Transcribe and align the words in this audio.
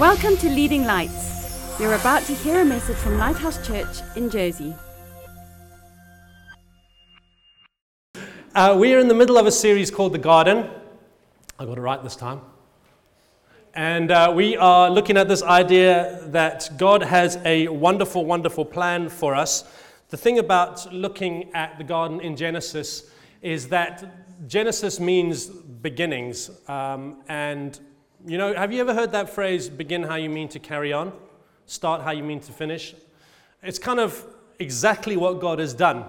Welcome 0.00 0.38
to 0.38 0.48
Leading 0.48 0.84
Lights. 0.84 1.78
You're 1.78 1.92
about 1.92 2.22
to 2.22 2.32
hear 2.32 2.62
a 2.62 2.64
message 2.64 2.96
from 2.96 3.18
Lighthouse 3.18 3.66
Church 3.66 3.98
in 4.16 4.30
Jersey. 4.30 4.74
Uh, 8.54 8.78
we 8.80 8.94
are 8.94 8.98
in 8.98 9.08
the 9.08 9.14
middle 9.14 9.36
of 9.36 9.44
a 9.44 9.52
series 9.52 9.90
called 9.90 10.14
The 10.14 10.18
Garden. 10.18 10.70
I 11.58 11.66
got 11.66 11.76
it 11.76 11.82
right 11.82 12.02
this 12.02 12.16
time. 12.16 12.40
And 13.74 14.10
uh, 14.10 14.32
we 14.34 14.56
are 14.56 14.88
looking 14.88 15.18
at 15.18 15.28
this 15.28 15.42
idea 15.42 16.22
that 16.28 16.70
God 16.78 17.02
has 17.02 17.36
a 17.44 17.68
wonderful, 17.68 18.24
wonderful 18.24 18.64
plan 18.64 19.10
for 19.10 19.34
us. 19.34 19.64
The 20.08 20.16
thing 20.16 20.38
about 20.38 20.90
looking 20.90 21.52
at 21.52 21.76
the 21.76 21.84
garden 21.84 22.22
in 22.22 22.36
Genesis 22.36 23.10
is 23.42 23.68
that 23.68 24.48
Genesis 24.48 24.98
means 24.98 25.44
beginnings. 25.44 26.50
Um, 26.68 27.22
and 27.28 27.78
you 28.26 28.36
know, 28.36 28.54
have 28.54 28.72
you 28.72 28.80
ever 28.80 28.92
heard 28.92 29.12
that 29.12 29.30
phrase, 29.30 29.68
begin 29.68 30.02
how 30.02 30.16
you 30.16 30.28
mean 30.28 30.48
to 30.48 30.58
carry 30.58 30.92
on? 30.92 31.12
Start 31.66 32.02
how 32.02 32.10
you 32.10 32.22
mean 32.22 32.40
to 32.40 32.52
finish? 32.52 32.94
It's 33.62 33.78
kind 33.78 33.98
of 33.98 34.26
exactly 34.58 35.16
what 35.16 35.40
God 35.40 35.58
has 35.58 35.72
done. 35.72 36.04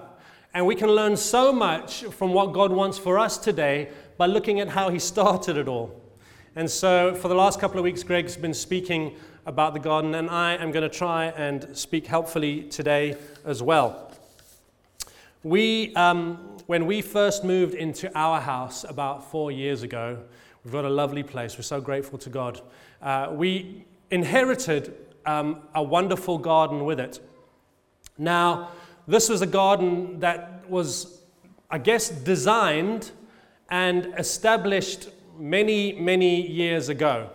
And 0.53 0.65
we 0.65 0.75
can 0.75 0.89
learn 0.89 1.15
so 1.15 1.53
much 1.53 2.03
from 2.03 2.33
what 2.33 2.53
God 2.53 2.71
wants 2.71 2.97
for 2.97 3.17
us 3.17 3.37
today 3.37 3.89
by 4.17 4.25
looking 4.25 4.59
at 4.59 4.67
how 4.67 4.89
He 4.89 4.99
started 4.99 5.55
it 5.55 5.67
all. 5.67 6.01
And 6.55 6.69
so, 6.69 7.15
for 7.15 7.29
the 7.29 7.35
last 7.35 7.61
couple 7.61 7.77
of 7.77 7.85
weeks, 7.85 8.03
Greg's 8.03 8.35
been 8.35 8.53
speaking 8.53 9.15
about 9.45 9.73
the 9.73 9.79
garden, 9.79 10.15
and 10.15 10.29
I 10.29 10.55
am 10.55 10.71
going 10.71 10.83
to 10.89 10.95
try 10.95 11.27
and 11.27 11.75
speak 11.75 12.07
helpfully 12.07 12.63
today 12.63 13.15
as 13.45 13.63
well. 13.63 14.11
We, 15.43 15.95
um, 15.95 16.50
when 16.71 16.85
we 16.85 17.01
first 17.01 17.43
moved 17.43 17.75
into 17.75 18.09
our 18.17 18.39
house 18.41 18.83
about 18.83 19.29
four 19.29 19.51
years 19.51 19.83
ago, 19.83 20.17
We've 20.63 20.73
got 20.73 20.85
a 20.85 20.89
lovely 20.89 21.23
place. 21.23 21.57
We're 21.57 21.63
so 21.63 21.81
grateful 21.81 22.19
to 22.19 22.29
God. 22.29 22.61
Uh, 23.01 23.29
we 23.31 23.83
inherited 24.11 24.95
um, 25.25 25.61
a 25.73 25.81
wonderful 25.81 26.37
garden 26.37 26.85
with 26.85 26.99
it. 26.99 27.19
Now, 28.17 28.69
this 29.07 29.27
was 29.27 29.41
a 29.41 29.47
garden 29.47 30.19
that 30.19 30.69
was, 30.69 31.21
I 31.71 31.79
guess, 31.79 32.09
designed 32.09 33.09
and 33.69 34.13
established 34.19 35.09
many, 35.35 35.93
many 35.93 36.45
years 36.45 36.89
ago. 36.89 37.31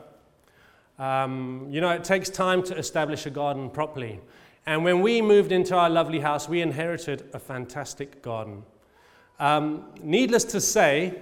Um, 1.01 1.67
you 1.69 1.81
know, 1.81 1.91
it 1.91 2.05
takes 2.05 2.31
time 2.31 2.62
to 2.64 2.77
establish 2.77 3.27
a 3.27 3.31
garden 3.31 3.70
properly. 3.70 4.20
And 4.67 4.84
when 4.84 5.01
we 5.01 5.20
moved 5.20 5.51
into 5.51 5.75
our 5.75 5.91
lovely 5.91 6.20
house, 6.20 6.48
we 6.48 6.61
inherited 6.61 7.29
a 7.33 7.41
fantastic 7.41 8.23
garden. 8.23 8.62
Um, 9.39 9.84
needless 10.03 10.45
to 10.45 10.61
say, 10.61 11.15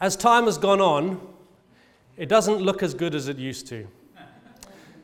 as 0.00 0.16
time 0.16 0.44
has 0.44 0.58
gone 0.58 0.80
on, 0.80 1.20
it 2.16 2.28
doesn't 2.28 2.58
look 2.58 2.82
as 2.82 2.92
good 2.92 3.14
as 3.14 3.28
it 3.28 3.38
used 3.38 3.66
to. 3.68 3.86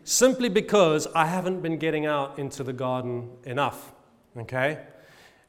Simply 0.05 0.49
because 0.49 1.07
I 1.15 1.27
haven't 1.27 1.61
been 1.61 1.79
getting 1.79 2.07
out 2.07 2.39
into 2.39 2.63
the 2.65 2.73
garden 2.73 3.31
enough. 3.45 3.93
Okay? 4.37 4.79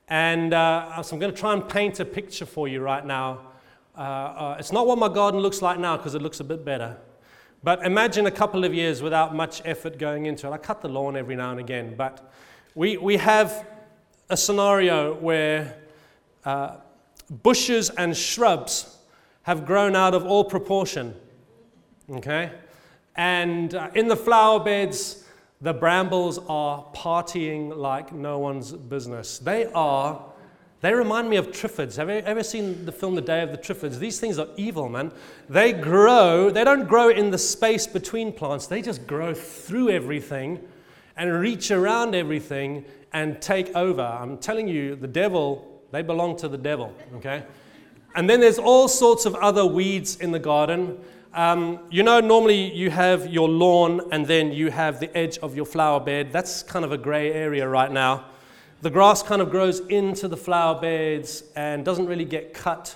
And 0.08 0.53
uh, 0.53 1.02
so 1.03 1.16
I'm 1.16 1.20
going 1.20 1.33
to 1.33 1.39
try 1.39 1.53
and 1.53 1.67
paint 1.67 2.00
a 2.00 2.05
picture 2.05 2.45
for 2.45 2.67
you 2.67 2.81
right 2.81 3.05
now. 3.05 3.42
Uh, 3.97 4.02
uh, 4.02 4.55
it's 4.59 4.72
not 4.72 4.88
what 4.88 4.97
my 4.97 5.09
garden 5.09 5.39
looks 5.39 5.61
like 5.61 5.80
now 5.80 5.97
because 5.97 6.16
it 6.16 6.22
looks 6.22 6.39
a 6.39 6.44
bit 6.44 6.64
better. 6.64 6.97
But 7.61 7.86
imagine 7.86 8.25
a 8.25 8.31
couple 8.31 8.64
of 8.64 8.73
years 8.73 9.02
without 9.02 9.36
much 9.36 9.61
effort 9.66 9.97
going 9.97 10.25
into 10.25 10.47
it. 10.47 10.52
I 10.52 10.58
cut 10.58 10.81
the 10.81 10.88
lawn 10.88 11.17
every 11.17 11.36
now 11.36 11.52
and 11.52 11.59
again, 11.59 11.95
but 11.97 12.31
we, 12.73 12.95
we 12.97 13.17
have 13.17 13.67
a 14.30 14.38
scenario 14.38 15.16
where 15.16 15.75
bushes 17.30 17.89
and 17.89 18.16
shrubs 18.16 18.97
have 19.44 19.66
grown 19.66 19.95
out 19.95 20.14
of 20.14 20.25
all 20.25 20.44
proportion. 20.44 21.16
Okay? 22.11 22.52
And 23.16 23.73
uh, 23.75 23.89
in 23.95 24.08
the 24.08 24.16
flower 24.16 24.59
beds, 24.59 25.25
the 25.61 25.73
brambles 25.73 26.39
are 26.47 26.86
partying 26.94 27.75
like 27.75 28.14
no 28.14 28.39
one's 28.39 28.71
business. 28.71 29.39
They 29.39 29.65
are, 29.73 30.23
they 30.80 30.93
remind 30.93 31.30
me 31.30 31.36
of 31.36 31.48
Triffids. 31.48 31.98
Have 31.98 32.10
you 32.10 32.15
ever 32.15 32.43
seen 32.43 32.86
the 32.86 32.92
film 32.92 33.16
The 33.16 33.21
Day 33.21 33.42
of 33.42 33.52
the 33.52 33.58
Triffids? 33.58 33.99
These 33.99 34.20
things 34.20 34.39
are 34.39 34.48
evil, 34.55 34.87
man. 34.87 35.11
They 35.49 35.73
grow, 35.73 36.49
they 36.49 36.64
don't 36.64 36.87
grow 36.87 37.10
in 37.10 37.30
the 37.30 37.37
space 37.37 37.86
between 37.87 38.31
plants, 38.31 38.67
they 38.67 38.81
just 38.81 39.05
grow 39.05 39.33
through 39.33 39.89
everything 39.89 40.66
and 41.17 41.33
reach 41.33 41.71
around 41.71 42.16
everything 42.16 42.86
and 43.11 43.42
take 43.42 43.76
over. 43.76 44.02
I'm 44.02 44.37
telling 44.37 44.70
you, 44.70 44.95
the 44.95 45.08
devil, 45.08 45.68
they 45.92 46.02
belong 46.02 46.38
to 46.38 46.48
the 46.48 46.58
devil, 46.58 46.94
okay? 47.16 47.44
And 48.16 48.30
then 48.30 48.39
there's 48.39 48.60
all 48.60 48.88
sorts 48.88 49.26
of 49.26 49.36
other 49.36 49.66
weeds 49.66 50.17
in 50.17 50.32
the 50.32 50.39
garden. 50.39 50.98
Um, 51.33 51.80
you 51.92 52.04
know, 52.04 52.20
normally 52.20 52.73
you 52.73 52.89
have 52.89 53.27
your 53.27 53.48
lawn 53.48 54.02
and 54.11 54.26
then 54.26 54.52
you 54.52 54.72
have 54.72 54.99
the 54.99 55.16
edge 55.16 55.38
of 55.39 55.55
your 55.55 55.66
flower 55.66 55.99
bed. 55.99 56.32
That's 56.32 56.64
kind 56.64 56.83
of 56.83 56.92
a 56.92 56.98
gray 56.98 57.32
area 57.32 57.67
right 57.67 57.92
now. 57.92 58.26
The 58.82 58.89
grass 58.89 59.22
kind 59.22 59.42
of 59.42 59.52
grows 59.52 59.82
into 59.82 60.28
the 60.28 60.38
flower 60.38 60.80
beds 60.80 61.44
and 61.55 61.86
doesn't 61.86 62.08
really 62.08 62.26
get 62.26 62.54
cut 62.54 62.95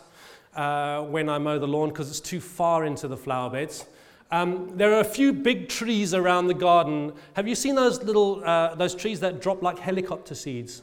uh, 0.56 1.04
when 1.04 1.30
I 1.30 1.38
mow 1.38 1.60
the 1.60 1.68
lawn 1.68 1.90
because 1.90 2.10
it's 2.10 2.20
too 2.20 2.40
far 2.40 2.86
into 2.86 3.08
the 3.08 3.18
flower 3.18 3.50
beds. 3.50 3.86
Um, 4.32 4.76
there 4.78 4.94
are 4.94 5.02
a 5.02 5.06
few 5.06 5.32
big 5.32 5.70
trees 5.70 6.14
around 6.14 6.48
the 6.48 6.56
garden. 6.56 7.14
Have 7.34 7.48
you 7.48 7.54
seen 7.54 7.76
those 7.76 8.02
little 8.02 8.44
uh, 8.44 8.74
those 8.74 8.96
trees 8.96 9.20
that 9.20 9.42
drop 9.42 9.62
like 9.62 9.78
helicopter 9.78 10.34
seeds? 10.34 10.82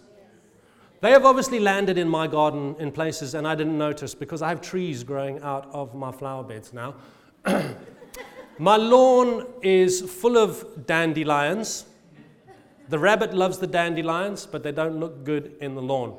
They 1.01 1.13
have 1.13 1.25
obviously 1.25 1.61
landed 1.61 1.97
in 1.97 2.09
my 2.09 2.27
garden 2.27 2.77
in 2.79 2.93
places, 2.93 3.35
and 3.35 3.49
I 3.49 3.55
didn't 3.55 3.79
notice 3.79 4.15
because 4.15 4.43
I 4.43 4.51
have 4.51 4.61
trees 4.61 5.03
growing 5.03 5.41
out 5.41 5.67
of 5.73 5.95
my 5.95 6.13
flower 6.13 6.45
beds 6.45 6.75
now. 6.75 6.95
my 8.59 8.77
lawn 8.77 9.47
is 9.63 10.03
full 10.03 10.37
of 10.37 10.87
dandelions. 10.87 11.87
The 12.91 12.99
rabbit 12.99 13.33
loves 13.33 13.59
the 13.59 13.67
dandelions, 13.67 14.45
but 14.45 14.63
they 14.63 14.73
don't 14.73 15.01
look 15.01 15.25
good 15.25 15.55
in 15.63 15.75
the 15.75 15.81
lawn. 15.81 16.19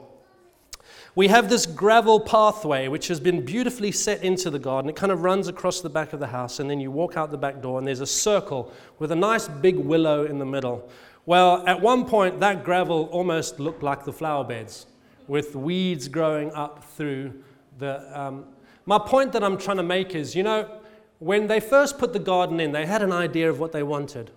We 1.13 1.28
have 1.28 1.48
this 1.50 1.68
gravel 1.68 2.19
pathway 2.19 2.88
which 2.88 3.08
has 3.09 3.19
been 3.19 3.46
beautifully 3.46 3.92
set 3.92 4.24
into 4.24 4.50
the 4.50 4.59
garden. 4.59 4.90
It 4.90 4.96
kind 4.96 5.12
of 5.12 5.22
runs 5.22 5.48
across 5.48 5.81
the 5.81 5.90
back 5.90 6.13
of 6.13 6.19
the 6.19 6.28
house, 6.28 6.59
and 6.59 6.68
then 6.68 6.80
you 6.80 6.90
walk 6.90 7.18
out 7.18 7.30
the 7.30 7.38
back 7.38 7.62
door, 7.62 7.78
and 7.78 7.88
there's 7.88 8.00
a 8.00 8.08
circle 8.08 8.72
with 8.98 9.12
a 9.12 9.16
nice 9.16 9.48
big 9.48 9.75
willow 9.75 10.25
in 10.25 10.40
the 10.40 10.46
middle. 10.46 10.90
Well, 11.25 11.65
at 11.67 11.79
one 11.79 12.05
point, 12.05 12.39
that 12.39 12.63
gravel 12.63 13.05
almost 13.11 13.59
looked 13.59 13.83
like 13.83 14.05
the 14.05 14.13
flower 14.13 14.43
beds 14.43 14.87
with 15.27 15.55
weeds 15.55 16.07
growing 16.07 16.51
up 16.53 16.83
through 16.83 17.43
the. 17.77 18.19
Um, 18.19 18.45
my 18.85 18.97
point 18.97 19.31
that 19.33 19.43
I'm 19.43 19.57
trying 19.57 19.77
to 19.77 19.83
make 19.83 20.15
is 20.15 20.35
you 20.35 20.43
know, 20.43 20.79
when 21.19 21.47
they 21.47 21.59
first 21.59 21.99
put 21.99 22.13
the 22.13 22.19
garden 22.19 22.59
in, 22.59 22.71
they 22.71 22.85
had 22.85 23.03
an 23.03 23.11
idea 23.11 23.49
of 23.49 23.59
what 23.59 23.71
they 23.71 23.83
wanted. 23.83 24.31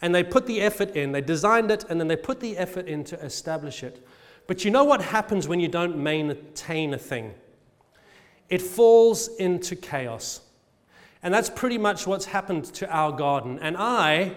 And 0.00 0.14
they 0.14 0.22
put 0.22 0.46
the 0.46 0.60
effort 0.60 0.90
in, 0.96 1.12
they 1.12 1.20
designed 1.20 1.70
it, 1.70 1.84
and 1.88 1.98
then 1.98 2.08
they 2.08 2.16
put 2.16 2.40
the 2.40 2.56
effort 2.56 2.86
in 2.86 3.04
to 3.04 3.18
establish 3.20 3.82
it. 3.82 4.06
But 4.46 4.64
you 4.64 4.70
know 4.70 4.84
what 4.84 5.00
happens 5.00 5.48
when 5.48 5.60
you 5.60 5.68
don't 5.68 5.96
maintain 5.96 6.94
a 6.94 6.98
thing? 6.98 7.34
It 8.48 8.60
falls 8.60 9.28
into 9.36 9.74
chaos. 9.74 10.42
And 11.22 11.32
that's 11.32 11.48
pretty 11.48 11.78
much 11.78 12.06
what's 12.06 12.26
happened 12.26 12.66
to 12.74 12.88
our 12.94 13.10
garden. 13.10 13.58
And 13.60 13.76
I, 13.76 14.36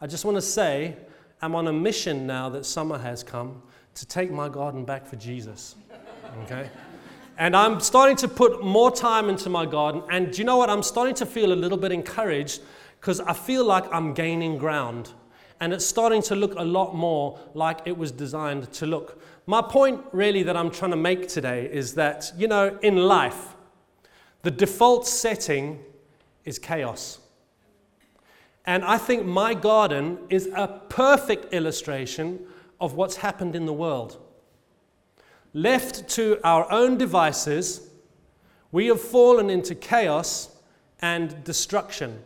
I 0.00 0.06
just 0.06 0.24
want 0.26 0.36
to 0.36 0.42
say, 0.42 0.94
I'm 1.40 1.54
on 1.54 1.68
a 1.68 1.72
mission 1.72 2.26
now 2.26 2.50
that 2.50 2.66
summer 2.66 2.98
has 2.98 3.22
come 3.22 3.62
to 3.94 4.06
take 4.06 4.30
my 4.30 4.48
garden 4.48 4.84
back 4.84 5.06
for 5.06 5.16
Jesus. 5.16 5.74
Okay? 6.42 6.68
And 7.38 7.56
I'm 7.56 7.80
starting 7.80 8.16
to 8.16 8.28
put 8.28 8.62
more 8.62 8.90
time 8.90 9.30
into 9.30 9.48
my 9.48 9.64
garden. 9.64 10.02
And 10.10 10.30
do 10.32 10.38
you 10.38 10.44
know 10.44 10.58
what? 10.58 10.68
I'm 10.68 10.82
starting 10.82 11.14
to 11.16 11.26
feel 11.26 11.52
a 11.52 11.54
little 11.54 11.78
bit 11.78 11.92
encouraged 11.92 12.60
because 13.00 13.20
I 13.20 13.32
feel 13.32 13.64
like 13.64 13.84
I'm 13.92 14.12
gaining 14.12 14.58
ground. 14.58 15.12
And 15.60 15.72
it's 15.72 15.86
starting 15.86 16.20
to 16.22 16.36
look 16.36 16.54
a 16.56 16.64
lot 16.64 16.94
more 16.94 17.38
like 17.54 17.80
it 17.86 17.96
was 17.96 18.12
designed 18.12 18.70
to 18.74 18.86
look. 18.86 19.22
My 19.46 19.62
point, 19.62 20.02
really, 20.12 20.42
that 20.42 20.56
I'm 20.56 20.70
trying 20.70 20.90
to 20.90 20.96
make 20.98 21.28
today 21.28 21.70
is 21.72 21.94
that, 21.94 22.32
you 22.36 22.48
know, 22.48 22.78
in 22.82 22.96
life, 22.96 23.54
the 24.42 24.50
default 24.50 25.06
setting 25.06 25.82
is 26.44 26.58
chaos. 26.58 27.18
And 28.66 28.84
I 28.84 28.98
think 28.98 29.24
my 29.24 29.54
garden 29.54 30.18
is 30.28 30.48
a 30.54 30.80
perfect 30.88 31.54
illustration 31.54 32.40
of 32.80 32.94
what's 32.94 33.16
happened 33.16 33.54
in 33.54 33.64
the 33.64 33.72
world. 33.72 34.20
Left 35.54 36.08
to 36.10 36.38
our 36.42 36.70
own 36.70 36.98
devices, 36.98 37.88
we 38.72 38.86
have 38.86 39.00
fallen 39.00 39.48
into 39.48 39.74
chaos 39.74 40.50
and 41.00 41.44
destruction. 41.44 42.22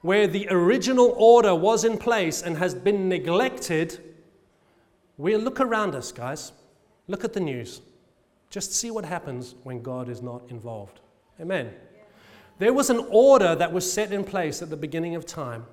Where 0.00 0.26
the 0.26 0.48
original 0.50 1.14
order 1.16 1.54
was 1.54 1.84
in 1.84 1.98
place 1.98 2.42
and 2.42 2.56
has 2.58 2.74
been 2.74 3.08
neglected, 3.08 4.00
we 5.16 5.36
look 5.36 5.60
around 5.60 5.94
us, 5.94 6.12
guys. 6.12 6.52
Look 7.08 7.24
at 7.24 7.32
the 7.32 7.40
news. 7.40 7.80
Just 8.50 8.72
see 8.72 8.90
what 8.90 9.04
happens 9.04 9.54
when 9.64 9.82
God 9.82 10.08
is 10.08 10.22
not 10.22 10.42
involved. 10.48 11.00
Amen. 11.40 11.72
There 12.62 12.72
was 12.72 12.90
an 12.90 13.04
order 13.10 13.56
that 13.56 13.72
was 13.72 13.92
set 13.92 14.12
in 14.12 14.22
place 14.22 14.62
at 14.62 14.70
the 14.70 14.76
beginning 14.76 15.16
of 15.16 15.26
time 15.26 15.66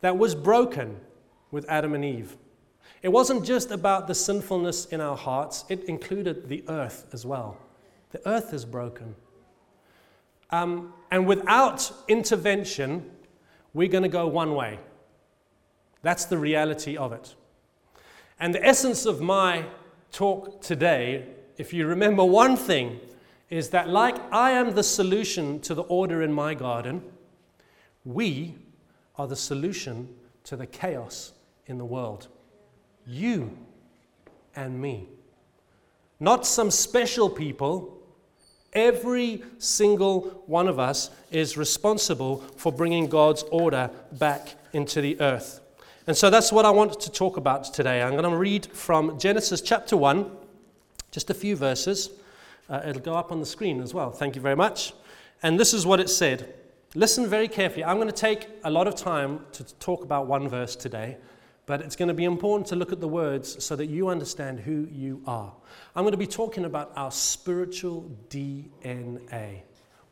that 0.00 0.18
was 0.18 0.34
broken 0.34 0.98
with 1.52 1.64
Adam 1.68 1.94
and 1.94 2.04
Eve. 2.04 2.36
It 3.00 3.10
wasn't 3.10 3.44
just 3.44 3.70
about 3.70 4.08
the 4.08 4.14
sinfulness 4.16 4.86
in 4.86 5.00
our 5.00 5.16
hearts, 5.16 5.64
it 5.68 5.84
included 5.84 6.48
the 6.48 6.64
earth 6.66 7.06
as 7.12 7.24
well. 7.24 7.58
The 8.10 8.28
earth 8.28 8.52
is 8.52 8.64
broken. 8.64 9.14
Um, 10.50 10.92
and 11.12 11.28
without 11.28 11.92
intervention, 12.08 13.08
we're 13.72 13.86
going 13.86 14.02
to 14.02 14.08
go 14.08 14.26
one 14.26 14.56
way. 14.56 14.80
That's 16.02 16.24
the 16.24 16.38
reality 16.38 16.96
of 16.96 17.12
it. 17.12 17.36
And 18.40 18.52
the 18.52 18.66
essence 18.66 19.06
of 19.06 19.20
my 19.20 19.66
talk 20.10 20.60
today, 20.60 21.24
if 21.56 21.72
you 21.72 21.86
remember 21.86 22.24
one 22.24 22.56
thing, 22.56 22.98
is 23.52 23.68
that 23.68 23.86
like 23.86 24.16
I 24.32 24.52
am 24.52 24.74
the 24.74 24.82
solution 24.82 25.60
to 25.60 25.74
the 25.74 25.82
order 25.82 26.22
in 26.22 26.32
my 26.32 26.54
garden, 26.54 27.02
we 28.02 28.54
are 29.16 29.26
the 29.26 29.36
solution 29.36 30.08
to 30.44 30.56
the 30.56 30.66
chaos 30.66 31.32
in 31.66 31.76
the 31.76 31.84
world. 31.84 32.28
You 33.06 33.54
and 34.56 34.80
me. 34.80 35.06
Not 36.18 36.46
some 36.46 36.70
special 36.70 37.28
people. 37.28 38.00
Every 38.72 39.42
single 39.58 40.44
one 40.46 40.66
of 40.66 40.78
us 40.78 41.10
is 41.30 41.58
responsible 41.58 42.38
for 42.56 42.72
bringing 42.72 43.06
God's 43.06 43.42
order 43.50 43.90
back 44.12 44.54
into 44.72 45.02
the 45.02 45.20
earth. 45.20 45.60
And 46.06 46.16
so 46.16 46.30
that's 46.30 46.52
what 46.52 46.64
I 46.64 46.70
want 46.70 46.98
to 46.98 47.12
talk 47.12 47.36
about 47.36 47.64
today. 47.74 48.00
I'm 48.00 48.12
going 48.12 48.22
to 48.30 48.34
read 48.34 48.64
from 48.72 49.18
Genesis 49.18 49.60
chapter 49.60 49.94
1, 49.94 50.30
just 51.10 51.28
a 51.28 51.34
few 51.34 51.54
verses. 51.54 52.08
Uh, 52.72 52.80
it'll 52.86 53.02
go 53.02 53.12
up 53.12 53.30
on 53.30 53.38
the 53.38 53.44
screen 53.44 53.82
as 53.82 53.92
well. 53.92 54.10
Thank 54.10 54.34
you 54.34 54.40
very 54.40 54.56
much. 54.56 54.94
And 55.42 55.60
this 55.60 55.74
is 55.74 55.84
what 55.84 56.00
it 56.00 56.08
said. 56.08 56.54
Listen 56.94 57.26
very 57.26 57.46
carefully. 57.46 57.84
I'm 57.84 57.96
going 57.96 58.08
to 58.08 58.14
take 58.14 58.48
a 58.64 58.70
lot 58.70 58.88
of 58.88 58.96
time 58.96 59.44
to 59.52 59.64
talk 59.74 60.04
about 60.04 60.26
one 60.26 60.48
verse 60.48 60.74
today, 60.74 61.18
but 61.66 61.82
it's 61.82 61.96
going 61.96 62.08
to 62.08 62.14
be 62.14 62.24
important 62.24 62.66
to 62.68 62.76
look 62.76 62.90
at 62.90 62.98
the 62.98 63.08
words 63.08 63.62
so 63.62 63.76
that 63.76 63.86
you 63.86 64.08
understand 64.08 64.58
who 64.58 64.88
you 64.90 65.22
are. 65.26 65.52
I'm 65.94 66.02
going 66.02 66.12
to 66.12 66.18
be 66.18 66.26
talking 66.26 66.64
about 66.64 66.92
our 66.96 67.10
spiritual 67.10 68.10
DNA, 68.30 69.60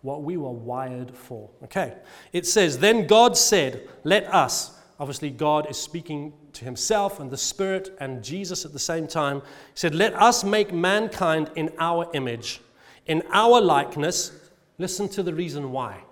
what 0.03 0.23
we 0.23 0.37
were 0.37 0.53
wired 0.53 1.17
for. 1.17 1.49
Okay. 1.65 1.95
It 2.35 2.47
says, 2.47 2.79
Then 2.79 3.07
God 3.07 3.39
said, 3.39 3.89
Let 4.05 4.27
us 4.35 4.79
Obviously, 5.01 5.31
God 5.31 5.69
is 5.71 5.79
speaking 5.79 6.35
to 6.53 6.67
himself 6.67 7.21
and 7.21 7.31
the 7.31 7.37
Spirit 7.39 7.97
and 8.01 8.23
Jesus 8.23 8.67
at 8.67 8.75
the 8.75 8.79
same 8.79 9.07
time. 9.07 9.41
He 9.41 9.77
said, 9.77 9.95
Let 9.95 10.15
us 10.15 10.45
make 10.45 10.75
mankind 10.75 11.51
in 11.57 11.73
our 11.79 12.07
image, 12.13 12.61
in 13.07 13.23
our 13.33 13.63
likeness. 13.63 14.31
Listen 14.77 15.09
to 15.09 15.23
the 15.23 15.33
reason 15.33 15.73
why. 15.73 16.03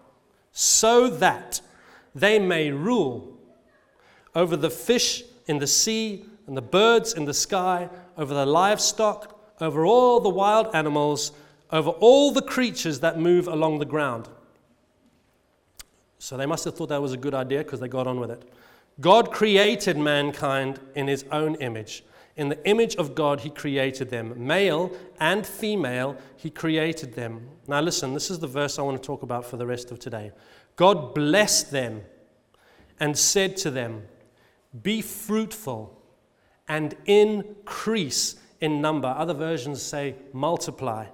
So 0.52 1.08
that 1.08 1.60
they 2.14 2.38
may 2.38 2.70
rule 2.70 3.36
over 4.34 4.56
the 4.56 4.70
fish 4.70 5.22
in 5.46 5.58
the 5.58 5.66
sea 5.66 6.24
and 6.46 6.56
the 6.56 6.62
birds 6.62 7.12
in 7.12 7.26
the 7.26 7.34
sky, 7.34 7.90
over 8.16 8.32
the 8.32 8.46
livestock, 8.46 9.38
over 9.60 9.84
all 9.84 10.18
the 10.18 10.30
wild 10.30 10.74
animals, 10.74 11.32
over 11.70 11.90
all 11.90 12.32
the 12.32 12.40
creatures 12.40 13.00
that 13.00 13.18
move 13.18 13.48
along 13.48 13.80
the 13.80 13.84
ground. 13.84 14.30
So 16.18 16.38
they 16.38 16.46
must 16.46 16.64
have 16.64 16.74
thought 16.74 16.88
that 16.88 17.02
was 17.02 17.12
a 17.12 17.18
good 17.18 17.34
idea 17.34 17.58
because 17.58 17.80
they 17.80 17.88
got 17.88 18.06
on 18.06 18.18
with 18.18 18.30
it. 18.30 18.50
God 19.00 19.30
created 19.30 19.96
mankind 19.96 20.80
in 20.94 21.06
his 21.06 21.24
own 21.30 21.54
image. 21.56 22.04
In 22.36 22.48
the 22.48 22.68
image 22.68 22.96
of 22.96 23.14
God, 23.14 23.40
he 23.40 23.50
created 23.50 24.10
them. 24.10 24.46
Male 24.46 24.92
and 25.18 25.46
female, 25.46 26.16
he 26.36 26.50
created 26.50 27.14
them. 27.14 27.48
Now, 27.66 27.80
listen, 27.80 28.14
this 28.14 28.30
is 28.30 28.38
the 28.38 28.46
verse 28.46 28.78
I 28.78 28.82
want 28.82 29.00
to 29.00 29.04
talk 29.04 29.22
about 29.22 29.44
for 29.44 29.56
the 29.56 29.66
rest 29.66 29.90
of 29.90 29.98
today. 29.98 30.32
God 30.76 31.14
blessed 31.14 31.72
them 31.72 32.02
and 33.00 33.18
said 33.18 33.56
to 33.58 33.70
them, 33.70 34.04
Be 34.82 35.02
fruitful 35.02 36.00
and 36.68 36.94
increase 37.06 38.36
in 38.60 38.80
number. 38.80 39.08
Other 39.08 39.34
versions 39.34 39.82
say 39.82 40.14
multiply. 40.32 41.06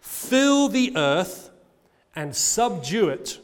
Fill 0.00 0.68
the 0.68 0.96
earth 0.96 1.50
and 2.14 2.34
subdue 2.34 3.08
it 3.08 3.38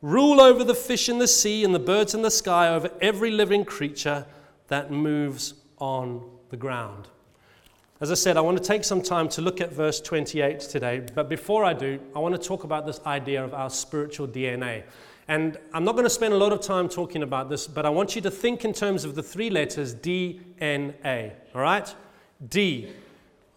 Rule 0.00 0.40
over 0.40 0.62
the 0.62 0.74
fish 0.74 1.08
in 1.08 1.18
the 1.18 1.26
sea 1.26 1.64
and 1.64 1.74
the 1.74 1.80
birds 1.80 2.14
in 2.14 2.22
the 2.22 2.30
sky, 2.30 2.68
over 2.68 2.90
every 3.00 3.32
living 3.32 3.64
creature 3.64 4.26
that 4.68 4.92
moves 4.92 5.54
on 5.78 6.22
the 6.50 6.56
ground. 6.56 7.08
As 8.00 8.12
I 8.12 8.14
said, 8.14 8.36
I 8.36 8.40
want 8.40 8.56
to 8.58 8.62
take 8.62 8.84
some 8.84 9.02
time 9.02 9.28
to 9.30 9.42
look 9.42 9.60
at 9.60 9.72
verse 9.72 10.00
28 10.00 10.60
today, 10.60 11.04
but 11.16 11.28
before 11.28 11.64
I 11.64 11.72
do, 11.72 11.98
I 12.14 12.20
want 12.20 12.40
to 12.40 12.48
talk 12.48 12.62
about 12.62 12.86
this 12.86 13.00
idea 13.06 13.42
of 13.42 13.52
our 13.54 13.68
spiritual 13.70 14.28
DNA. 14.28 14.84
And 15.26 15.58
I'm 15.74 15.82
not 15.82 15.92
going 15.92 16.04
to 16.04 16.10
spend 16.10 16.32
a 16.32 16.36
lot 16.36 16.52
of 16.52 16.60
time 16.60 16.88
talking 16.88 17.24
about 17.24 17.50
this, 17.50 17.66
but 17.66 17.84
I 17.84 17.90
want 17.90 18.14
you 18.14 18.22
to 18.22 18.30
think 18.30 18.64
in 18.64 18.72
terms 18.72 19.04
of 19.04 19.16
the 19.16 19.22
three 19.22 19.50
letters 19.50 19.96
DNA, 19.96 21.32
all 21.56 21.60
right? 21.60 21.92
D. 22.48 22.88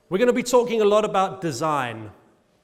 We're 0.10 0.18
going 0.18 0.28
to 0.28 0.34
be 0.34 0.42
talking 0.42 0.82
a 0.82 0.86
lot 0.86 1.06
about 1.06 1.40
design, 1.40 2.10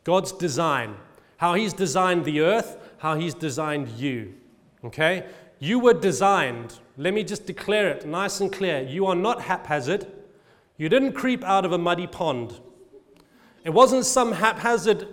God's 0.04 0.32
design, 0.32 0.96
how 1.38 1.54
He's 1.54 1.74
designed 1.74 2.26
the 2.26 2.42
earth, 2.42 2.76
how 2.98 3.16
He's 3.16 3.34
designed 3.34 3.90
you. 3.90 4.34
Okay? 4.84 5.26
You 5.60 5.80
were 5.80 5.94
designed, 5.94 6.80
let 6.98 7.14
me 7.14 7.24
just 7.24 7.46
declare 7.46 7.90
it 7.90 8.06
nice 8.06 8.42
and 8.42 8.52
clear. 8.52 8.82
You 8.82 9.08
are 9.08 9.16
not 9.16 9.42
haphazard. 9.42 10.08
You 10.78 10.90
didn't 10.90 11.14
creep 11.14 11.44
out 11.44 11.66
of 11.66 11.72
a 11.72 11.78
muddy 11.78 12.08
pond. 12.08 12.60
It 13.64 13.72
wasn't 13.72 14.06
some 14.06 14.32
haphazard, 14.32 15.08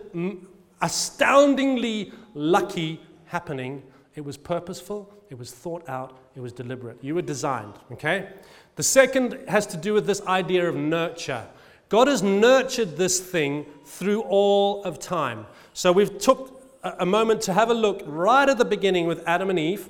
astoundingly 0.80 2.12
lucky 2.34 3.00
happening. 3.24 3.82
It 4.14 4.24
was 4.24 4.36
purposeful, 4.36 5.12
it 5.30 5.38
was 5.38 5.50
thought 5.50 5.88
out, 5.88 6.18
it 6.36 6.40
was 6.40 6.52
deliberate. 6.52 7.02
You 7.02 7.14
were 7.16 7.22
designed, 7.22 7.74
okay? 7.92 8.28
The 8.76 8.82
second 8.82 9.38
has 9.48 9.66
to 9.68 9.76
do 9.76 9.94
with 9.94 10.06
this 10.06 10.20
idea 10.26 10.68
of 10.68 10.76
nurture. 10.76 11.46
God 11.88 12.06
has 12.08 12.22
nurtured 12.22 12.96
this 12.96 13.18
thing 13.18 13.66
through 13.84 14.22
all 14.22 14.84
of 14.84 14.98
time. 14.98 15.46
So 15.72 15.90
we've 15.90 16.18
took 16.18 16.63
a 16.84 17.06
moment 17.06 17.40
to 17.42 17.52
have 17.52 17.70
a 17.70 17.74
look 17.74 18.02
right 18.04 18.48
at 18.48 18.58
the 18.58 18.64
beginning 18.64 19.06
with 19.06 19.22
Adam 19.26 19.50
and 19.50 19.58
Eve. 19.58 19.88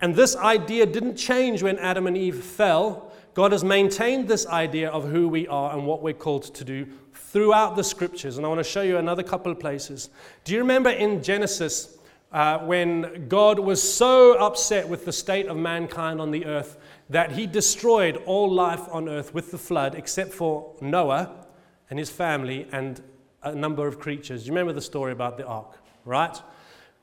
And 0.00 0.16
this 0.16 0.34
idea 0.34 0.84
didn't 0.84 1.16
change 1.16 1.62
when 1.62 1.78
Adam 1.78 2.06
and 2.06 2.16
Eve 2.16 2.42
fell. 2.42 3.12
God 3.34 3.52
has 3.52 3.62
maintained 3.62 4.28
this 4.28 4.46
idea 4.46 4.90
of 4.90 5.08
who 5.08 5.28
we 5.28 5.46
are 5.46 5.72
and 5.72 5.86
what 5.86 6.02
we're 6.02 6.12
called 6.12 6.54
to 6.54 6.64
do 6.64 6.86
throughout 7.14 7.76
the 7.76 7.84
scriptures. 7.84 8.36
And 8.36 8.44
I 8.44 8.48
want 8.48 8.58
to 8.58 8.64
show 8.64 8.82
you 8.82 8.98
another 8.98 9.22
couple 9.22 9.52
of 9.52 9.60
places. 9.60 10.10
Do 10.44 10.52
you 10.52 10.58
remember 10.58 10.90
in 10.90 11.22
Genesis 11.22 11.96
uh, 12.32 12.58
when 12.58 13.28
God 13.28 13.58
was 13.58 13.82
so 13.82 14.34
upset 14.38 14.88
with 14.88 15.04
the 15.04 15.12
state 15.12 15.46
of 15.46 15.56
mankind 15.56 16.20
on 16.20 16.30
the 16.30 16.46
earth 16.46 16.78
that 17.10 17.32
he 17.32 17.46
destroyed 17.46 18.16
all 18.26 18.50
life 18.50 18.82
on 18.90 19.08
earth 19.08 19.32
with 19.32 19.50
the 19.50 19.58
flood 19.58 19.94
except 19.94 20.32
for 20.32 20.74
Noah 20.80 21.46
and 21.90 21.98
his 21.98 22.10
family 22.10 22.66
and 22.72 23.02
a 23.42 23.54
number 23.54 23.86
of 23.86 23.98
creatures. 23.98 24.46
You 24.46 24.52
remember 24.52 24.72
the 24.72 24.80
story 24.80 25.12
about 25.12 25.36
the 25.36 25.46
ark, 25.46 25.78
right? 26.04 26.36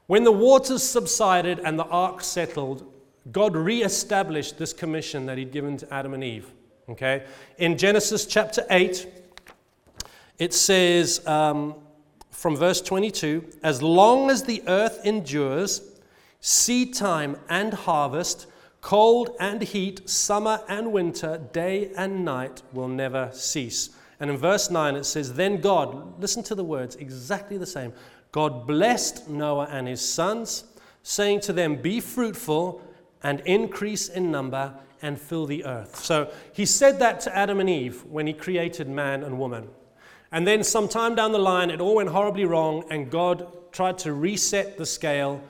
When 0.08 0.24
the 0.24 0.32
waters 0.32 0.84
subsided 0.84 1.60
and 1.60 1.78
the 1.78 1.86
ark 1.86 2.22
settled, 2.22 2.92
God 3.32 3.56
re-established 3.56 4.58
this 4.58 4.74
commission 4.74 5.26
that 5.28 5.38
He'd 5.38 5.52
given 5.52 5.78
to 5.78 5.94
Adam 5.94 6.14
and 6.14 6.24
Eve. 6.24 6.52
Okay, 6.90 7.24
in 7.60 7.78
Genesis 7.78 8.26
chapter 8.26 8.66
eight, 8.72 9.06
it 10.40 10.56
says 10.56 11.26
um, 11.28 11.76
from 12.32 12.56
verse 12.56 12.82
22: 12.82 13.46
"As 13.62 13.84
long 13.84 14.32
as 14.32 14.44
the 14.44 14.64
earth 14.66 15.06
endures, 15.06 15.84
seed 16.40 16.96
time 16.96 17.38
and 17.48 17.74
harvest, 17.74 18.48
cold 18.82 19.36
and 19.40 19.62
heat, 19.62 20.10
summer 20.10 20.64
and 20.68 20.92
winter, 20.92 21.40
day 21.54 21.92
and 21.96 22.26
night 22.26 22.64
will 22.74 22.88
never 22.88 23.30
cease." 23.34 23.92
And 24.20 24.30
in 24.30 24.38
verse 24.38 24.70
9 24.70 24.96
it 24.96 25.06
says, 25.06 25.34
Then 25.34 25.62
God, 25.62 26.20
listen 26.22 26.44
to 26.44 26.56
the 26.56 26.64
words, 26.64 26.96
exactly 26.96 27.58
the 27.58 27.66
same. 27.66 27.94
God 28.32 28.68
blessed 28.68 29.30
Noah 29.30 29.68
and 29.72 29.88
his 29.88 30.08
sons, 30.08 30.66
saying 31.04 31.42
to 31.42 31.54
them, 31.54 31.76
Be 31.76 32.00
fruitful 32.00 32.82
and 33.24 33.42
increase 33.42 34.10
in 34.10 34.32
number 34.32 34.74
and 35.02 35.20
fill 35.20 35.46
the 35.46 35.66
earth. 35.66 35.96
So 35.96 36.32
he 36.54 36.66
said 36.66 37.00
that 37.00 37.22
to 37.22 37.36
Adam 37.36 37.60
and 37.60 37.70
Eve 37.70 38.04
when 38.06 38.28
he 38.28 38.34
created 38.34 38.90
man 38.90 39.24
and 39.24 39.40
woman. 39.40 39.70
And 40.32 40.46
then 40.46 40.64
sometime 40.64 41.16
down 41.16 41.32
the 41.32 41.40
line, 41.40 41.72
it 41.72 41.82
all 41.82 41.96
went 41.96 42.10
horribly 42.10 42.46
wrong, 42.46 42.84
and 42.92 43.10
God 43.10 43.72
tried 43.72 43.98
to 44.00 44.14
reset 44.14 44.78
the 44.78 44.86
scale. 44.86 45.42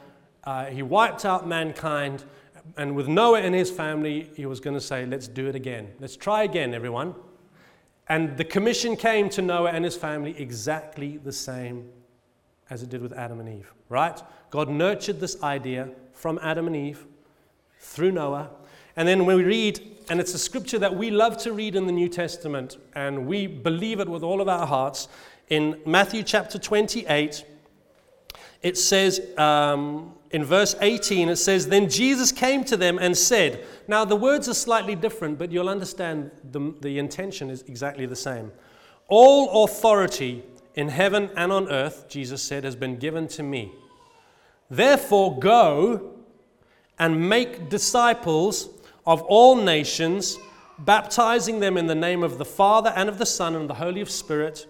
Uh, 0.44 0.66
he 0.66 0.82
wiped 0.84 1.26
out 1.26 1.48
mankind, 1.48 2.24
and 2.78 2.96
with 2.96 3.08
Noah 3.08 3.42
and 3.42 3.54
his 3.54 3.70
family, 3.70 4.30
he 4.36 4.46
was 4.46 4.60
going 4.60 4.76
to 4.76 4.82
say, 4.82 5.06
Let's 5.06 5.28
do 5.28 5.48
it 5.48 5.56
again. 5.56 5.90
Let's 6.00 6.16
try 6.16 6.44
again, 6.44 6.74
everyone. 6.74 7.16
And 8.10 8.36
the 8.38 8.44
commission 8.44 8.96
came 8.96 9.30
to 9.30 9.42
Noah 9.42 9.72
and 9.72 9.86
his 9.86 9.96
family 9.96 10.36
exactly 10.38 11.18
the 11.18 11.32
same 11.32 11.90
as 12.70 12.82
it 12.84 12.90
did 12.90 13.02
with 13.02 13.14
Adam 13.14 13.40
and 13.40 13.48
Eve, 13.48 13.72
right? 13.88 14.20
God 14.50 14.68
nurtured 14.70 15.20
this 15.20 15.42
idea 15.44 15.90
from 16.14 16.40
Adam 16.42 16.68
and 16.68 16.76
Eve 16.76 17.06
through 17.80 18.12
Noah. 18.12 18.50
And 18.96 19.08
then 19.08 19.26
when 19.26 19.38
we 19.38 19.44
read, 19.44 19.80
and 20.10 20.20
it's 20.20 20.34
a 20.34 20.40
scripture 20.40 20.80
that 20.80 20.96
we 20.96 21.12
love 21.12 21.38
to 21.40 21.54
read 21.54 21.76
in 21.76 21.86
the 21.86 21.92
New 21.92 22.10
Testament, 22.10 22.78
and 22.96 23.28
we 23.28 23.48
believe 23.48 24.00
it 24.00 24.10
with 24.10 24.24
all 24.24 24.42
of 24.42 24.48
our 24.48 24.66
hearts, 24.66 25.08
in 25.50 25.80
Matthew 25.86 26.24
chapter 26.24 26.60
28, 26.60 27.46
it 28.62 28.78
says 28.78 29.22
um, 29.38 30.14
in 30.32 30.44
verse 30.44 30.76
18, 30.82 31.30
it 31.30 31.38
says, 31.38 31.68
Then 31.68 31.90
Jesus 31.90 32.32
came 32.32 32.64
to 32.66 32.78
them 32.78 33.00
and 33.00 33.18
said, 33.18 33.66
Now 33.88 34.06
the 34.06 34.16
words 34.16 34.48
are 34.48 34.54
slightly 34.54 34.96
different, 34.96 35.40
but 35.40 35.52
you'll 35.52 35.70
understand 35.70 36.32
the, 36.52 36.74
the 36.82 37.00
intention 37.00 37.50
is 37.50 37.64
exactly 37.64 38.06
the 38.06 38.16
same. 38.16 38.52
All 39.08 39.64
authority 39.64 40.44
in 40.76 40.90
heaven 40.90 41.30
and 41.36 41.52
on 41.52 41.70
earth, 41.70 42.08
Jesus 42.08 42.44
said, 42.44 42.64
has 42.64 42.76
been 42.76 42.98
given 42.98 43.28
to 43.30 43.44
me. 43.44 43.72
Therefore, 44.70 45.40
go 45.40 46.12
and 47.00 47.28
make 47.28 47.70
disciples 47.70 48.70
of 49.06 49.22
all 49.24 49.56
nations, 49.56 50.38
baptizing 50.78 51.60
them 51.60 51.76
in 51.76 51.88
the 51.88 51.96
name 51.96 52.24
of 52.24 52.38
the 52.38 52.46
Father 52.46 52.94
and 52.96 53.10
of 53.10 53.18
the 53.18 53.26
Son 53.26 53.56
and 53.56 53.70
the 53.70 53.74
Holy 53.74 54.06
Spirit, 54.06 54.68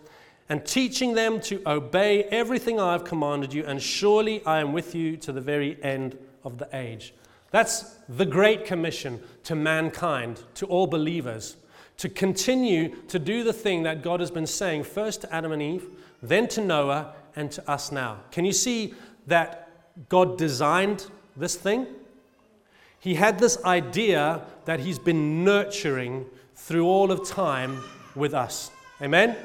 and 0.49 0.65
teaching 0.65 1.13
them 1.13 1.39
to 1.41 1.61
obey 1.67 2.23
everything 2.25 2.79
I 2.79 2.93
have 2.93 3.03
commanded 3.03 3.53
you, 3.53 3.63
and 3.65 3.81
surely 3.81 4.43
I 4.45 4.59
am 4.59 4.73
with 4.73 4.95
you 4.95 5.15
to 5.17 5.31
the 5.31 5.41
very 5.41 5.81
end 5.83 6.17
of 6.43 6.57
the 6.57 6.67
age. 6.73 7.13
That's 7.51 7.97
the 8.09 8.25
Great 8.25 8.65
Commission 8.65 9.21
to 9.43 9.55
mankind, 9.55 10.43
to 10.55 10.65
all 10.65 10.87
believers, 10.87 11.57
to 11.97 12.09
continue 12.09 12.95
to 13.07 13.19
do 13.19 13.43
the 13.43 13.53
thing 13.53 13.83
that 13.83 14.01
God 14.01 14.19
has 14.19 14.31
been 14.31 14.47
saying 14.47 14.83
first 14.83 15.21
to 15.21 15.33
Adam 15.33 15.51
and 15.51 15.61
Eve, 15.61 15.87
then 16.21 16.47
to 16.49 16.61
Noah, 16.61 17.13
and 17.35 17.51
to 17.51 17.69
us 17.69 17.91
now. 17.91 18.17
Can 18.31 18.45
you 18.45 18.51
see 18.51 18.93
that 19.27 19.69
God 20.09 20.37
designed 20.37 21.07
this 21.35 21.55
thing? 21.55 21.87
He 22.99 23.15
had 23.15 23.39
this 23.39 23.63
idea 23.63 24.41
that 24.65 24.79
He's 24.79 24.99
been 24.99 25.43
nurturing 25.43 26.25
through 26.55 26.85
all 26.85 27.11
of 27.11 27.27
time 27.27 27.83
with 28.15 28.33
us. 28.33 28.71
Amen? 29.01 29.35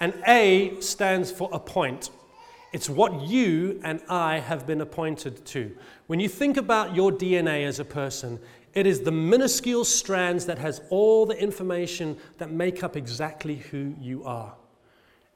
And 0.00 0.14
A 0.26 0.80
stands 0.80 1.30
for 1.30 1.48
appoint. 1.52 2.10
It's 2.72 2.88
what 2.88 3.22
you 3.22 3.80
and 3.84 4.00
I 4.08 4.38
have 4.38 4.66
been 4.66 4.80
appointed 4.80 5.44
to. 5.46 5.76
When 6.06 6.20
you 6.20 6.28
think 6.28 6.56
about 6.56 6.94
your 6.94 7.12
DNA 7.12 7.66
as 7.66 7.80
a 7.80 7.84
person, 7.84 8.38
it 8.74 8.86
is 8.86 9.00
the 9.00 9.10
minuscule 9.10 9.84
strands 9.84 10.46
that 10.46 10.58
has 10.58 10.80
all 10.90 11.26
the 11.26 11.40
information 11.40 12.16
that 12.38 12.50
make 12.50 12.84
up 12.84 12.96
exactly 12.96 13.56
who 13.56 13.94
you 14.00 14.24
are. 14.24 14.54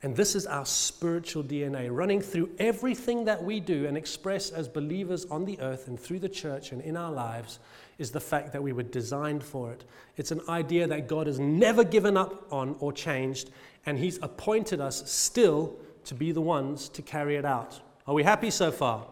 And 0.05 0.15
this 0.15 0.35
is 0.35 0.47
our 0.47 0.67
spiritual 0.67 1.43
DNA 1.43 1.89
running 1.91 2.21
through 2.21 2.51
everything 2.59 3.25
that 3.25 3.43
we 3.43 3.59
do 3.59 3.87
and 3.87 3.97
express 3.97 4.51
as 4.51 4.69
believers 4.69 5.25
on 5.27 5.47
the 5.47 5.59
earth 5.61 5.89
and 5.89 5.99
through 5.99 6.19
the 6.19 6.29
church 6.29 6.73
and 6.73 6.83
in 6.83 6.95
our 6.95 7.11
lives 7.11 7.59
is 7.97 8.11
the 8.11 8.21
fact 8.21 8.53
that 8.53 8.63
we 8.63 8.73
were 8.73 8.83
designed 8.83 9.43
for 9.43 9.73
it. 9.73 9.85
It's 10.19 10.31
an 10.31 10.43
idea 10.47 10.87
that 10.87 11.09
God 11.09 11.27
has 11.27 11.39
never 11.39 11.85
given 11.85 12.19
up 12.19 12.53
on 12.53 12.77
or 12.81 12.93
changed, 12.93 13.51
and 13.87 13.99
He's 13.99 14.19
appointed 14.23 14.81
us 14.81 15.11
still 15.11 15.77
to 16.05 16.15
be 16.15 16.33
the 16.33 16.41
ones 16.41 16.89
to 16.91 17.03
carry 17.03 17.37
it 17.37 17.45
out. 17.45 17.81
Are 18.07 18.15
we 18.15 18.23
happy 18.23 18.51
so 18.51 18.71
far? 18.71 19.07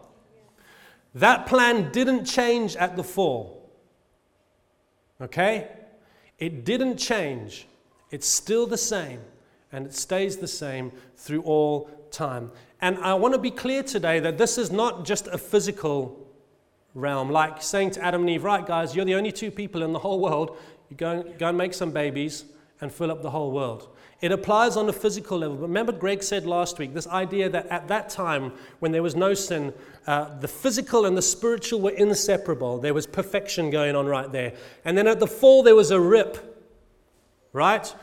That 1.15 1.45
plan 1.45 1.91
didn't 1.91 2.25
change 2.25 2.75
at 2.75 2.95
the 2.95 3.03
fall. 3.03 3.71
Okay? 5.21 5.67
It 6.39 6.65
didn't 6.65 6.97
change. 6.97 7.67
It's 8.11 8.27
still 8.27 8.67
the 8.67 8.77
same 8.77 9.19
and 9.71 9.87
it 9.87 9.93
stays 9.93 10.37
the 10.37 10.47
same 10.47 10.91
through 11.17 11.41
all 11.41 11.89
time. 12.11 12.51
And 12.79 12.97
I 12.99 13.15
want 13.15 13.33
to 13.33 13.39
be 13.39 13.51
clear 13.51 13.83
today 13.83 14.19
that 14.19 14.37
this 14.37 14.57
is 14.57 14.71
not 14.71 15.05
just 15.05 15.27
a 15.27 15.37
physical 15.37 16.19
realm, 16.93 17.31
like 17.31 17.61
saying 17.61 17.91
to 17.91 18.03
Adam 18.03 18.21
and 18.21 18.29
Eve, 18.29 18.43
right, 18.43 18.65
guys, 18.65 18.95
you're 18.95 19.05
the 19.05 19.15
only 19.15 19.31
two 19.31 19.49
people 19.49 19.81
in 19.81 19.93
the 19.93 19.99
whole 19.99 20.19
world. 20.19 20.57
You 20.89 20.95
go 20.95 21.23
go 21.23 21.47
and 21.49 21.57
make 21.57 21.73
some 21.73 21.91
babies 21.91 22.45
and 22.81 22.91
fill 22.91 23.11
up 23.11 23.23
the 23.23 23.31
whole 23.31 23.51
world. 23.51 23.92
It 24.23 24.31
applies 24.31 24.75
on 24.75 24.89
a 24.89 24.93
physical 24.93 25.37
level. 25.37 25.57
But 25.57 25.67
remember, 25.67 25.91
Greg 25.91 26.23
said 26.23 26.45
last 26.45 26.79
week 26.79 26.93
this 26.93 27.07
idea 27.07 27.49
that 27.49 27.67
at 27.67 27.87
that 27.89 28.09
time, 28.09 28.53
when 28.79 28.91
there 28.91 29.03
was 29.03 29.15
no 29.15 29.33
sin, 29.35 29.73
uh, 30.07 30.39
the 30.39 30.47
physical 30.47 31.05
and 31.05 31.15
the 31.15 31.21
spiritual 31.21 31.81
were 31.81 31.91
inseparable. 31.91 32.79
There 32.79 32.93
was 32.93 33.05
perfection 33.05 33.69
going 33.69 33.95
on 33.95 34.07
right 34.07 34.31
there. 34.31 34.53
And 34.85 34.97
then 34.97 35.07
at 35.07 35.19
the 35.19 35.27
fall, 35.27 35.61
there 35.61 35.75
was 35.75 35.91
a 35.91 35.99
rip, 35.99 36.65
right? 37.51 37.93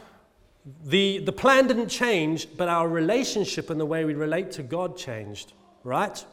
the, 0.84 1.18
the 1.18 1.32
plan 1.32 1.66
didn't 1.66 1.88
change, 1.88 2.48
but 2.56 2.68
our 2.68 2.88
relationship 2.88 3.70
and 3.70 3.80
the 3.80 3.86
way 3.86 4.04
we 4.04 4.14
relate 4.14 4.50
to 4.52 4.62
God 4.62 4.96
changed, 4.96 5.52
right? 5.84 6.24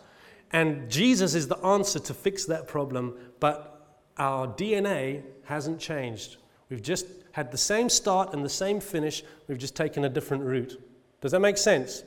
And 0.51 0.89
Jesus 0.89 1.35
is 1.35 1.47
the 1.47 1.57
answer 1.57 1.99
to 1.99 2.13
fix 2.13 2.45
that 2.45 2.67
problem, 2.67 3.15
but 3.39 4.01
our 4.17 4.47
DNA 4.47 5.23
hasn't 5.43 5.79
changed. 5.79 6.37
We've 6.69 6.81
just 6.81 7.05
had 7.31 7.51
the 7.51 7.57
same 7.57 7.89
start 7.89 8.33
and 8.33 8.43
the 8.43 8.49
same 8.49 8.79
finish, 8.79 9.23
we've 9.47 9.57
just 9.57 9.75
taken 9.75 10.05
a 10.05 10.09
different 10.09 10.43
route. 10.43 10.81
Does 11.21 11.31
that 11.31 11.39
make 11.39 11.57
sense? 11.57 12.03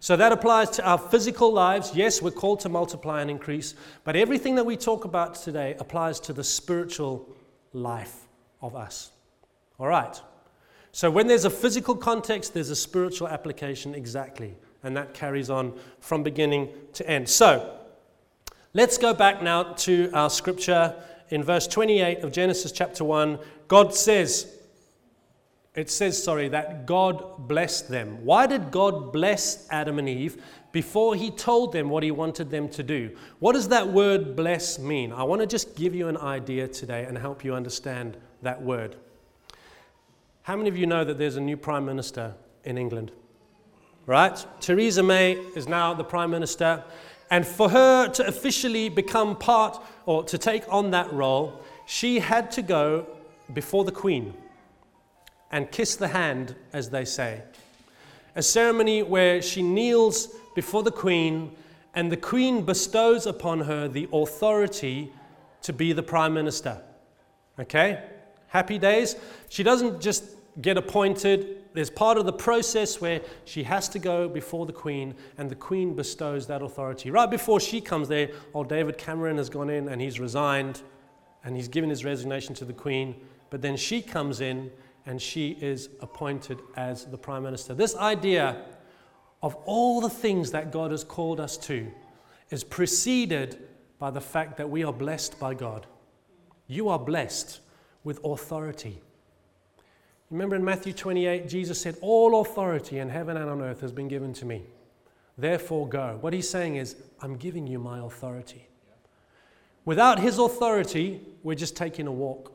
So 0.00 0.16
that 0.16 0.32
applies 0.32 0.70
to 0.70 0.84
our 0.84 0.98
physical 0.98 1.52
lives. 1.52 1.92
Yes, 1.94 2.20
we're 2.20 2.30
called 2.30 2.60
to 2.60 2.68
multiply 2.68 3.22
and 3.22 3.30
increase, 3.30 3.74
but 4.04 4.14
everything 4.14 4.54
that 4.56 4.66
we 4.66 4.76
talk 4.76 5.04
about 5.04 5.34
today 5.34 5.74
applies 5.80 6.20
to 6.20 6.32
the 6.32 6.44
spiritual 6.44 7.28
life 7.72 8.26
of 8.60 8.76
us. 8.76 9.10
All 9.78 9.86
right. 9.86 10.20
So 10.92 11.10
when 11.10 11.26
there's 11.26 11.44
a 11.44 11.50
physical 11.50 11.94
context, 11.94 12.54
there's 12.54 12.70
a 12.70 12.76
spiritual 12.76 13.28
application 13.28 13.94
exactly. 13.94 14.56
And 14.82 14.96
that 14.96 15.14
carries 15.14 15.50
on 15.50 15.74
from 16.00 16.22
beginning 16.22 16.68
to 16.94 17.08
end. 17.08 17.28
So 17.28 17.78
let's 18.72 18.98
go 18.98 19.12
back 19.12 19.42
now 19.42 19.74
to 19.74 20.10
our 20.12 20.30
scripture 20.30 20.94
in 21.30 21.42
verse 21.42 21.66
28 21.66 22.20
of 22.20 22.32
Genesis 22.32 22.72
chapter 22.72 23.04
1. 23.04 23.38
God 23.68 23.94
says, 23.94 24.52
it 25.74 25.90
says, 25.90 26.22
sorry, 26.22 26.48
that 26.48 26.86
God 26.86 27.48
blessed 27.48 27.88
them. 27.88 28.24
Why 28.24 28.46
did 28.46 28.70
God 28.70 29.12
bless 29.12 29.68
Adam 29.70 29.98
and 29.98 30.08
Eve 30.08 30.42
before 30.72 31.14
he 31.14 31.30
told 31.30 31.72
them 31.72 31.90
what 31.90 32.02
he 32.02 32.10
wanted 32.10 32.50
them 32.50 32.68
to 32.70 32.82
do? 32.82 33.14
What 33.40 33.52
does 33.52 33.68
that 33.68 33.88
word 33.88 34.36
bless 34.36 34.78
mean? 34.78 35.12
I 35.12 35.22
want 35.24 35.42
to 35.42 35.46
just 35.46 35.76
give 35.76 35.94
you 35.94 36.08
an 36.08 36.16
idea 36.16 36.66
today 36.66 37.04
and 37.04 37.18
help 37.18 37.44
you 37.44 37.54
understand 37.54 38.16
that 38.42 38.62
word. 38.62 38.96
How 40.42 40.56
many 40.56 40.68
of 40.68 40.76
you 40.76 40.86
know 40.86 41.04
that 41.04 41.18
there's 41.18 41.36
a 41.36 41.40
new 41.40 41.56
Prime 41.56 41.84
Minister 41.84 42.34
in 42.64 42.78
England? 42.78 43.12
Right? 44.06 44.46
Theresa 44.60 45.02
May 45.02 45.32
is 45.56 45.66
now 45.66 45.92
the 45.92 46.04
Prime 46.04 46.30
Minister. 46.30 46.84
And 47.30 47.44
for 47.44 47.68
her 47.68 48.08
to 48.08 48.26
officially 48.26 48.88
become 48.88 49.36
part 49.36 49.82
or 50.06 50.22
to 50.24 50.38
take 50.38 50.62
on 50.72 50.92
that 50.92 51.12
role, 51.12 51.60
she 51.84 52.20
had 52.20 52.50
to 52.52 52.62
go 52.62 53.08
before 53.52 53.84
the 53.84 53.92
Queen 53.92 54.34
and 55.50 55.70
kiss 55.70 55.96
the 55.96 56.08
hand, 56.08 56.54
as 56.72 56.90
they 56.90 57.04
say. 57.04 57.42
A 58.34 58.42
ceremony 58.42 59.02
where 59.02 59.40
she 59.40 59.62
kneels 59.62 60.28
before 60.54 60.82
the 60.82 60.90
Queen 60.90 61.52
and 61.94 62.12
the 62.12 62.16
Queen 62.16 62.64
bestows 62.64 63.26
upon 63.26 63.60
her 63.60 63.88
the 63.88 64.08
authority 64.12 65.12
to 65.62 65.72
be 65.72 65.92
the 65.92 66.02
Prime 66.02 66.34
Minister. 66.34 66.82
Okay? 67.58 68.02
Happy 68.48 68.78
days. 68.78 69.16
She 69.48 69.62
doesn't 69.62 70.00
just 70.00 70.24
get 70.60 70.76
appointed. 70.76 71.64
There's 71.72 71.90
part 71.90 72.18
of 72.18 72.26
the 72.26 72.32
process 72.32 73.00
where 73.00 73.20
she 73.44 73.62
has 73.62 73.88
to 73.90 73.98
go 73.98 74.28
before 74.28 74.66
the 74.66 74.72
Queen, 74.72 75.14
and 75.38 75.50
the 75.50 75.54
Queen 75.54 75.94
bestows 75.94 76.46
that 76.46 76.62
authority. 76.62 77.10
Right 77.10 77.30
before 77.30 77.60
she 77.60 77.80
comes 77.80 78.08
there, 78.08 78.30
old 78.54 78.68
David 78.68 78.98
Cameron 78.98 79.36
has 79.38 79.48
gone 79.50 79.70
in 79.70 79.88
and 79.88 80.00
he's 80.00 80.20
resigned, 80.20 80.82
and 81.44 81.56
he's 81.56 81.68
given 81.68 81.90
his 81.90 82.04
resignation 82.04 82.54
to 82.56 82.64
the 82.64 82.72
Queen. 82.72 83.14
But 83.56 83.62
then 83.62 83.78
she 83.78 84.02
comes 84.02 84.42
in 84.42 84.70
and 85.06 85.18
she 85.18 85.52
is 85.62 85.88
appointed 86.02 86.60
as 86.76 87.06
the 87.06 87.16
Prime 87.16 87.42
Minister. 87.42 87.72
This 87.72 87.96
idea 87.96 88.66
of 89.42 89.54
all 89.64 90.02
the 90.02 90.10
things 90.10 90.50
that 90.50 90.70
God 90.70 90.90
has 90.90 91.02
called 91.02 91.40
us 91.40 91.56
to 91.68 91.90
is 92.50 92.62
preceded 92.62 93.66
by 93.98 94.10
the 94.10 94.20
fact 94.20 94.58
that 94.58 94.68
we 94.68 94.84
are 94.84 94.92
blessed 94.92 95.40
by 95.40 95.54
God. 95.54 95.86
You 96.66 96.90
are 96.90 96.98
blessed 96.98 97.60
with 98.04 98.20
authority. 98.22 99.00
Remember 100.30 100.54
in 100.54 100.62
Matthew 100.62 100.92
28, 100.92 101.48
Jesus 101.48 101.80
said, 101.80 101.96
All 102.02 102.42
authority 102.42 102.98
in 102.98 103.08
heaven 103.08 103.38
and 103.38 103.48
on 103.48 103.62
earth 103.62 103.80
has 103.80 103.90
been 103.90 104.08
given 104.08 104.34
to 104.34 104.44
me. 104.44 104.64
Therefore, 105.38 105.88
go. 105.88 106.18
What 106.20 106.34
he's 106.34 106.50
saying 106.50 106.76
is, 106.76 106.94
I'm 107.22 107.38
giving 107.38 107.66
you 107.66 107.78
my 107.78 108.00
authority. 108.00 108.68
Without 109.86 110.18
his 110.18 110.38
authority, 110.38 111.22
we're 111.42 111.54
just 111.54 111.74
taking 111.74 112.06
a 112.06 112.12
walk. 112.12 112.52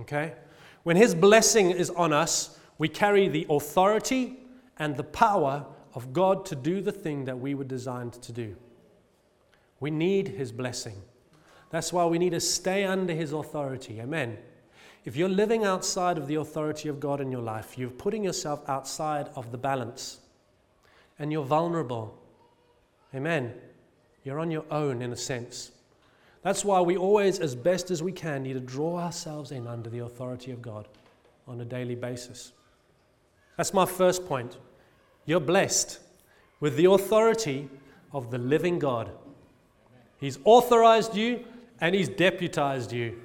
Okay? 0.00 0.34
When 0.82 0.96
his 0.96 1.14
blessing 1.14 1.70
is 1.70 1.90
on 1.90 2.12
us, 2.12 2.58
we 2.78 2.88
carry 2.88 3.28
the 3.28 3.46
authority 3.48 4.38
and 4.78 4.96
the 4.96 5.04
power 5.04 5.66
of 5.94 6.12
God 6.12 6.44
to 6.46 6.54
do 6.54 6.80
the 6.80 6.92
thing 6.92 7.24
that 7.24 7.38
we 7.38 7.54
were 7.54 7.64
designed 7.64 8.12
to 8.14 8.32
do. 8.32 8.54
We 9.80 9.90
need 9.90 10.28
his 10.28 10.52
blessing. 10.52 11.02
That's 11.70 11.92
why 11.92 12.06
we 12.06 12.18
need 12.18 12.30
to 12.30 12.40
stay 12.40 12.84
under 12.84 13.14
his 13.14 13.32
authority. 13.32 14.00
Amen. 14.00 14.38
If 15.04 15.16
you're 15.16 15.28
living 15.28 15.64
outside 15.64 16.18
of 16.18 16.26
the 16.26 16.36
authority 16.36 16.88
of 16.88 17.00
God 17.00 17.20
in 17.20 17.30
your 17.30 17.42
life, 17.42 17.78
you're 17.78 17.90
putting 17.90 18.24
yourself 18.24 18.68
outside 18.68 19.28
of 19.36 19.52
the 19.52 19.58
balance 19.58 20.18
and 21.18 21.32
you're 21.32 21.44
vulnerable. 21.44 22.16
Amen. 23.14 23.54
You're 24.24 24.40
on 24.40 24.50
your 24.50 24.64
own 24.70 25.02
in 25.02 25.12
a 25.12 25.16
sense. 25.16 25.70
That's 26.46 26.64
why 26.64 26.80
we 26.80 26.96
always, 26.96 27.40
as 27.40 27.56
best 27.56 27.90
as 27.90 28.04
we 28.04 28.12
can, 28.12 28.44
need 28.44 28.52
to 28.52 28.60
draw 28.60 29.00
ourselves 29.00 29.50
in 29.50 29.66
under 29.66 29.90
the 29.90 30.04
authority 30.04 30.52
of 30.52 30.62
God 30.62 30.86
on 31.48 31.60
a 31.60 31.64
daily 31.64 31.96
basis. 31.96 32.52
That's 33.56 33.74
my 33.74 33.84
first 33.84 34.26
point. 34.26 34.56
You're 35.24 35.40
blessed 35.40 35.98
with 36.60 36.76
the 36.76 36.88
authority 36.88 37.68
of 38.12 38.30
the 38.30 38.38
living 38.38 38.78
God. 38.78 39.10
He's 40.20 40.38
authorized 40.44 41.16
you 41.16 41.44
and 41.80 41.96
He's 41.96 42.08
deputized 42.08 42.92
you. 42.92 43.20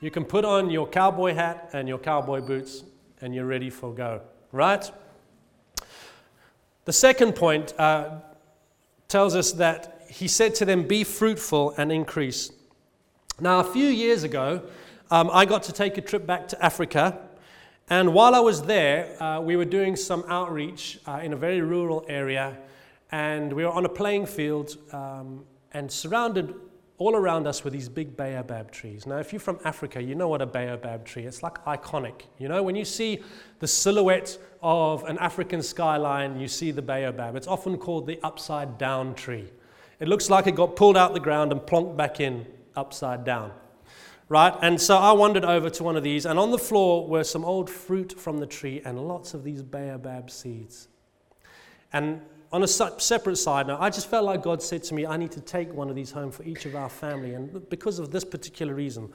You 0.00 0.10
can 0.10 0.24
put 0.24 0.46
on 0.46 0.70
your 0.70 0.86
cowboy 0.86 1.34
hat 1.34 1.68
and 1.74 1.86
your 1.86 1.98
cowboy 1.98 2.40
boots 2.40 2.82
and 3.20 3.34
you're 3.34 3.44
ready 3.44 3.68
for 3.68 3.92
go, 3.92 4.22
right? 4.52 4.90
The 6.86 6.94
second 6.94 7.34
point 7.34 7.78
uh, 7.78 8.20
tells 9.06 9.36
us 9.36 9.52
that 9.52 9.93
he 10.14 10.28
said 10.28 10.54
to 10.56 10.64
them, 10.64 10.86
Be 10.86 11.02
fruitful 11.02 11.74
and 11.76 11.90
increase. 11.90 12.52
Now, 13.40 13.58
a 13.58 13.64
few 13.64 13.86
years 13.86 14.22
ago, 14.22 14.62
um, 15.10 15.28
I 15.32 15.44
got 15.44 15.64
to 15.64 15.72
take 15.72 15.98
a 15.98 16.00
trip 16.00 16.24
back 16.24 16.46
to 16.48 16.64
Africa. 16.64 17.18
And 17.90 18.14
while 18.14 18.34
I 18.34 18.40
was 18.40 18.62
there, 18.62 19.20
uh, 19.20 19.40
we 19.40 19.56
were 19.56 19.64
doing 19.64 19.96
some 19.96 20.24
outreach 20.28 21.00
uh, 21.06 21.20
in 21.22 21.32
a 21.32 21.36
very 21.36 21.60
rural 21.60 22.04
area. 22.08 22.56
And 23.10 23.52
we 23.52 23.64
were 23.64 23.72
on 23.72 23.84
a 23.84 23.88
playing 23.88 24.26
field 24.26 24.76
um, 24.92 25.44
and 25.72 25.90
surrounded 25.90 26.54
all 26.98 27.16
around 27.16 27.48
us 27.48 27.64
were 27.64 27.70
these 27.70 27.88
big 27.88 28.16
baobab 28.16 28.70
trees. 28.70 29.04
Now, 29.04 29.18
if 29.18 29.32
you're 29.32 29.40
from 29.40 29.58
Africa, 29.64 30.00
you 30.00 30.14
know 30.14 30.28
what 30.28 30.40
a 30.40 30.46
baobab 30.46 31.04
tree 31.04 31.24
It's 31.24 31.42
like 31.42 31.62
iconic. 31.64 32.22
You 32.38 32.48
know, 32.48 32.62
when 32.62 32.76
you 32.76 32.84
see 32.84 33.20
the 33.58 33.66
silhouette 33.66 34.38
of 34.62 35.02
an 35.04 35.18
African 35.18 35.60
skyline, 35.60 36.38
you 36.38 36.46
see 36.46 36.70
the 36.70 36.82
baobab. 36.82 37.34
It's 37.34 37.48
often 37.48 37.78
called 37.78 38.06
the 38.06 38.20
upside 38.22 38.78
down 38.78 39.14
tree. 39.14 39.50
It 40.00 40.08
looks 40.08 40.28
like 40.30 40.46
it 40.46 40.54
got 40.54 40.76
pulled 40.76 40.96
out 40.96 41.14
the 41.14 41.20
ground 41.20 41.52
and 41.52 41.60
plonked 41.60 41.96
back 41.96 42.20
in 42.20 42.46
upside 42.76 43.24
down. 43.24 43.52
Right? 44.28 44.54
And 44.62 44.80
so 44.80 44.96
I 44.96 45.12
wandered 45.12 45.44
over 45.44 45.68
to 45.70 45.84
one 45.84 45.96
of 45.96 46.02
these, 46.02 46.24
and 46.24 46.38
on 46.38 46.50
the 46.50 46.58
floor 46.58 47.06
were 47.06 47.24
some 47.24 47.44
old 47.44 47.68
fruit 47.68 48.18
from 48.18 48.38
the 48.38 48.46
tree 48.46 48.80
and 48.84 49.06
lots 49.06 49.34
of 49.34 49.44
these 49.44 49.62
baobab 49.62 50.30
seeds. 50.30 50.88
And 51.92 52.22
on 52.50 52.62
a 52.62 52.68
separate 52.68 53.36
side 53.36 53.66
note, 53.66 53.78
I 53.80 53.90
just 53.90 54.08
felt 54.08 54.24
like 54.24 54.42
God 54.42 54.62
said 54.62 54.82
to 54.84 54.94
me, 54.94 55.06
I 55.06 55.16
need 55.16 55.32
to 55.32 55.40
take 55.40 55.72
one 55.72 55.90
of 55.90 55.96
these 55.96 56.10
home 56.10 56.30
for 56.30 56.42
each 56.44 56.66
of 56.66 56.74
our 56.74 56.88
family. 56.88 57.34
And 57.34 57.68
because 57.68 57.98
of 57.98 58.10
this 58.10 58.24
particular 58.24 58.74
reason, 58.74 59.12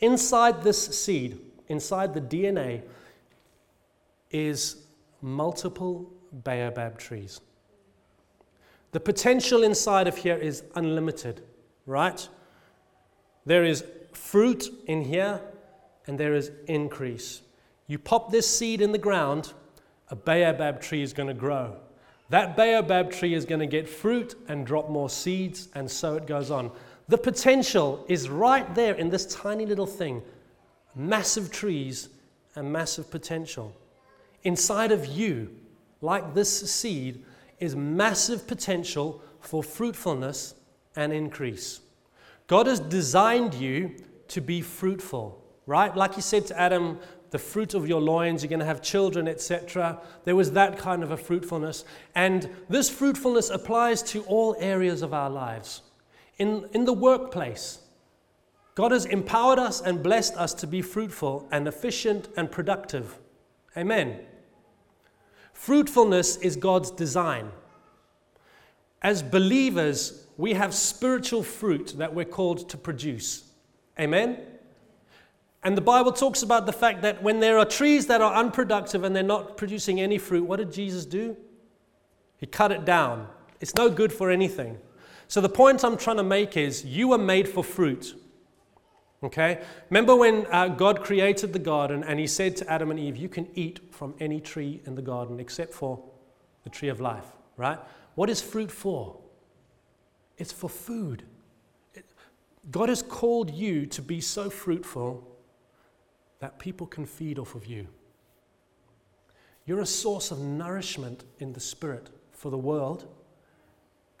inside 0.00 0.62
this 0.62 0.86
seed, 0.98 1.40
inside 1.68 2.14
the 2.14 2.20
DNA, 2.20 2.82
is 4.30 4.76
multiple 5.20 6.10
baobab 6.32 6.98
trees. 6.98 7.40
The 8.92 9.00
potential 9.00 9.62
inside 9.62 10.06
of 10.06 10.18
here 10.18 10.36
is 10.36 10.62
unlimited, 10.74 11.42
right? 11.86 12.28
There 13.46 13.64
is 13.64 13.84
fruit 14.12 14.68
in 14.86 15.02
here 15.02 15.40
and 16.06 16.18
there 16.18 16.34
is 16.34 16.50
increase. 16.66 17.42
You 17.86 17.98
pop 17.98 18.30
this 18.30 18.48
seed 18.48 18.80
in 18.80 18.92
the 18.92 18.98
ground, 18.98 19.52
a 20.08 20.16
baobab 20.16 20.80
tree 20.80 21.02
is 21.02 21.12
going 21.12 21.28
to 21.28 21.34
grow. 21.34 21.76
That 22.28 22.56
baobab 22.56 23.10
tree 23.10 23.34
is 23.34 23.44
going 23.44 23.60
to 23.60 23.66
get 23.66 23.88
fruit 23.88 24.34
and 24.48 24.66
drop 24.66 24.88
more 24.88 25.10
seeds, 25.10 25.68
and 25.74 25.90
so 25.90 26.16
it 26.16 26.26
goes 26.26 26.50
on. 26.50 26.70
The 27.08 27.18
potential 27.18 28.04
is 28.08 28.30
right 28.30 28.74
there 28.74 28.94
in 28.94 29.10
this 29.10 29.26
tiny 29.26 29.66
little 29.66 29.86
thing 29.86 30.22
massive 30.94 31.50
trees 31.50 32.10
and 32.54 32.70
massive 32.70 33.10
potential. 33.10 33.74
Inside 34.44 34.92
of 34.92 35.06
you, 35.06 35.50
like 36.00 36.34
this 36.34 36.70
seed, 36.70 37.24
is 37.62 37.76
massive 37.76 38.46
potential 38.48 39.22
for 39.40 39.62
fruitfulness 39.62 40.54
and 40.96 41.12
increase. 41.12 41.80
God 42.48 42.66
has 42.66 42.80
designed 42.80 43.54
you 43.54 43.94
to 44.28 44.40
be 44.40 44.60
fruitful, 44.60 45.40
right? 45.66 45.96
Like 45.96 46.14
He 46.14 46.20
said 46.20 46.44
to 46.46 46.60
Adam, 46.60 46.98
the 47.30 47.38
fruit 47.38 47.72
of 47.74 47.88
your 47.88 48.00
loins, 48.00 48.42
you're 48.42 48.50
going 48.50 48.60
to 48.60 48.66
have 48.66 48.82
children, 48.82 49.28
etc. 49.28 49.98
There 50.24 50.36
was 50.36 50.52
that 50.52 50.76
kind 50.76 51.02
of 51.02 51.12
a 51.12 51.16
fruitfulness. 51.16 51.84
And 52.14 52.50
this 52.68 52.90
fruitfulness 52.90 53.48
applies 53.48 54.02
to 54.04 54.22
all 54.24 54.56
areas 54.58 55.00
of 55.00 55.14
our 55.14 55.30
lives. 55.30 55.82
In, 56.38 56.68
in 56.72 56.84
the 56.84 56.92
workplace, 56.92 57.78
God 58.74 58.90
has 58.90 59.06
empowered 59.06 59.58
us 59.58 59.80
and 59.80 60.02
blessed 60.02 60.34
us 60.36 60.52
to 60.54 60.66
be 60.66 60.82
fruitful 60.82 61.48
and 61.52 61.68
efficient 61.68 62.28
and 62.36 62.50
productive. 62.50 63.18
Amen. 63.76 64.18
Fruitfulness 65.52 66.36
is 66.38 66.56
God's 66.56 66.90
design. 66.90 67.50
As 69.00 69.22
believers, 69.22 70.26
we 70.36 70.54
have 70.54 70.74
spiritual 70.74 71.42
fruit 71.42 71.94
that 71.98 72.14
we're 72.14 72.24
called 72.24 72.68
to 72.70 72.76
produce. 72.76 73.44
Amen. 73.98 74.38
And 75.64 75.76
the 75.76 75.82
Bible 75.82 76.12
talks 76.12 76.42
about 76.42 76.66
the 76.66 76.72
fact 76.72 77.02
that 77.02 77.22
when 77.22 77.40
there 77.40 77.58
are 77.58 77.64
trees 77.64 78.06
that 78.06 78.20
are 78.20 78.34
unproductive 78.34 79.04
and 79.04 79.14
they're 79.14 79.22
not 79.22 79.56
producing 79.56 80.00
any 80.00 80.18
fruit, 80.18 80.44
what 80.44 80.56
did 80.56 80.72
Jesus 80.72 81.04
do? 81.04 81.36
He 82.36 82.46
cut 82.46 82.72
it 82.72 82.84
down. 82.84 83.28
It's 83.60 83.76
no 83.76 83.88
good 83.88 84.12
for 84.12 84.30
anything. 84.30 84.78
So 85.28 85.40
the 85.40 85.48
point 85.48 85.84
I'm 85.84 85.96
trying 85.96 86.16
to 86.16 86.24
make 86.24 86.56
is 86.56 86.84
you 86.84 87.08
were 87.08 87.18
made 87.18 87.48
for 87.48 87.62
fruit. 87.62 88.16
Okay? 89.22 89.62
Remember 89.88 90.16
when 90.16 90.46
uh, 90.50 90.68
God 90.68 91.04
created 91.04 91.52
the 91.52 91.58
garden 91.58 92.02
and 92.02 92.18
he 92.18 92.26
said 92.26 92.56
to 92.56 92.70
Adam 92.70 92.90
and 92.90 92.98
Eve, 92.98 93.16
You 93.16 93.28
can 93.28 93.48
eat 93.54 93.80
from 93.90 94.14
any 94.18 94.40
tree 94.40 94.80
in 94.84 94.94
the 94.94 95.02
garden 95.02 95.38
except 95.38 95.72
for 95.72 96.02
the 96.64 96.70
tree 96.70 96.88
of 96.88 97.00
life, 97.00 97.26
right? 97.56 97.78
What 98.14 98.28
is 98.28 98.42
fruit 98.42 98.70
for? 98.70 99.16
It's 100.38 100.52
for 100.52 100.68
food. 100.68 101.24
God 102.70 102.88
has 102.88 103.02
called 103.02 103.50
you 103.50 103.86
to 103.86 104.02
be 104.02 104.20
so 104.20 104.48
fruitful 104.48 105.28
that 106.38 106.58
people 106.58 106.86
can 106.86 107.06
feed 107.06 107.38
off 107.38 107.54
of 107.54 107.66
you. 107.66 107.86
You're 109.66 109.80
a 109.80 109.86
source 109.86 110.30
of 110.30 110.40
nourishment 110.40 111.24
in 111.38 111.52
the 111.52 111.60
spirit 111.60 112.10
for 112.32 112.50
the 112.50 112.58
world 112.58 113.06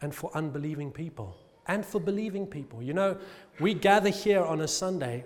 and 0.00 0.14
for 0.14 0.30
unbelieving 0.34 0.92
people 0.92 1.36
and 1.66 1.84
for 1.84 2.00
believing 2.00 2.46
people. 2.46 2.82
You 2.82 2.94
know, 2.94 3.16
we 3.60 3.74
gather 3.74 4.08
here 4.08 4.42
on 4.42 4.60
a 4.60 4.68
Sunday. 4.68 5.24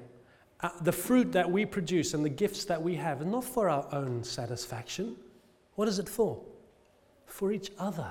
Uh, 0.61 0.71
the 0.81 0.93
fruit 0.93 1.33
that 1.33 1.51
we 1.51 1.67
produce 1.67 2.15
and 2.15 2.25
the 2.25 2.31
gifts 2.31 2.65
that 2.65 2.81
we 2.81 2.95
have 2.95 3.27
not 3.27 3.45
for 3.45 3.69
our 3.69 3.87
own 3.93 4.25
satisfaction. 4.25 5.17
What 5.75 5.87
is 5.87 5.99
it 5.99 6.09
for? 6.09 6.41
For 7.27 7.53
each 7.53 7.71
other, 7.79 8.11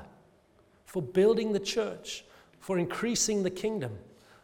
for 0.86 1.02
building 1.02 1.54
the 1.54 1.60
church, 1.60 2.24
for 2.60 2.78
increasing 2.78 3.42
the 3.42 3.50
kingdom. 3.50 3.98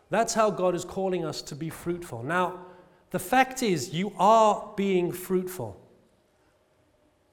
That's 0.10 0.34
how 0.34 0.50
God 0.50 0.76
is 0.76 0.84
calling 0.84 1.24
us 1.24 1.42
to 1.44 1.56
be 1.56 1.70
fruitful. 1.70 2.24
Now, 2.24 2.66
the 3.12 3.20
fact 3.20 3.62
is, 3.62 3.94
you 3.94 4.14
are 4.18 4.74
being 4.76 5.12
fruitful, 5.12 5.80